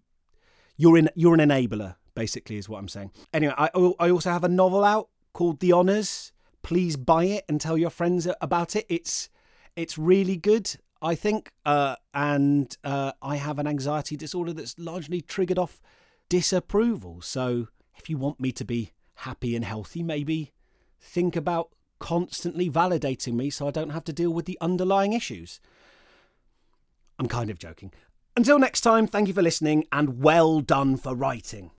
you're 0.78 0.96
in 0.96 1.10
you're 1.14 1.34
an 1.34 1.40
enabler, 1.40 1.96
basically, 2.14 2.56
is 2.56 2.70
what 2.70 2.78
I'm 2.78 2.88
saying. 2.88 3.10
Anyway, 3.34 3.52
I 3.58 3.68
I 4.00 4.08
also 4.08 4.30
have 4.30 4.44
a 4.44 4.48
novel 4.48 4.82
out 4.82 5.10
called 5.34 5.60
The 5.60 5.74
Honours. 5.74 6.32
Please 6.62 6.96
buy 6.96 7.24
it 7.24 7.44
and 7.50 7.60
tell 7.60 7.76
your 7.76 7.90
friends 7.90 8.26
about 8.40 8.74
it. 8.76 8.86
It's 8.88 9.28
it's 9.76 9.98
really 9.98 10.38
good, 10.38 10.74
I 11.02 11.14
think. 11.14 11.52
Uh, 11.66 11.96
and 12.14 12.74
uh, 12.82 13.12
I 13.20 13.36
have 13.36 13.58
an 13.58 13.66
anxiety 13.66 14.16
disorder 14.16 14.54
that's 14.54 14.74
largely 14.78 15.20
triggered 15.20 15.58
off 15.58 15.82
disapproval. 16.30 17.20
So 17.20 17.68
if 17.98 18.08
you 18.08 18.16
want 18.16 18.40
me 18.40 18.52
to 18.52 18.64
be 18.64 18.92
happy 19.16 19.54
and 19.54 19.66
healthy, 19.66 20.02
maybe 20.02 20.54
think 20.98 21.36
about 21.36 21.68
constantly 21.98 22.70
validating 22.70 23.34
me 23.34 23.50
so 23.50 23.68
I 23.68 23.70
don't 23.70 23.90
have 23.90 24.04
to 24.04 24.14
deal 24.14 24.30
with 24.30 24.46
the 24.46 24.56
underlying 24.62 25.12
issues. 25.12 25.60
I'm 27.18 27.28
kind 27.28 27.50
of 27.50 27.58
joking. 27.58 27.92
Until 28.36 28.58
next 28.58 28.82
time, 28.82 29.06
thank 29.06 29.26
you 29.28 29.34
for 29.34 29.42
listening 29.42 29.84
and 29.90 30.22
well 30.22 30.60
done 30.60 30.96
for 30.96 31.14
writing. 31.14 31.72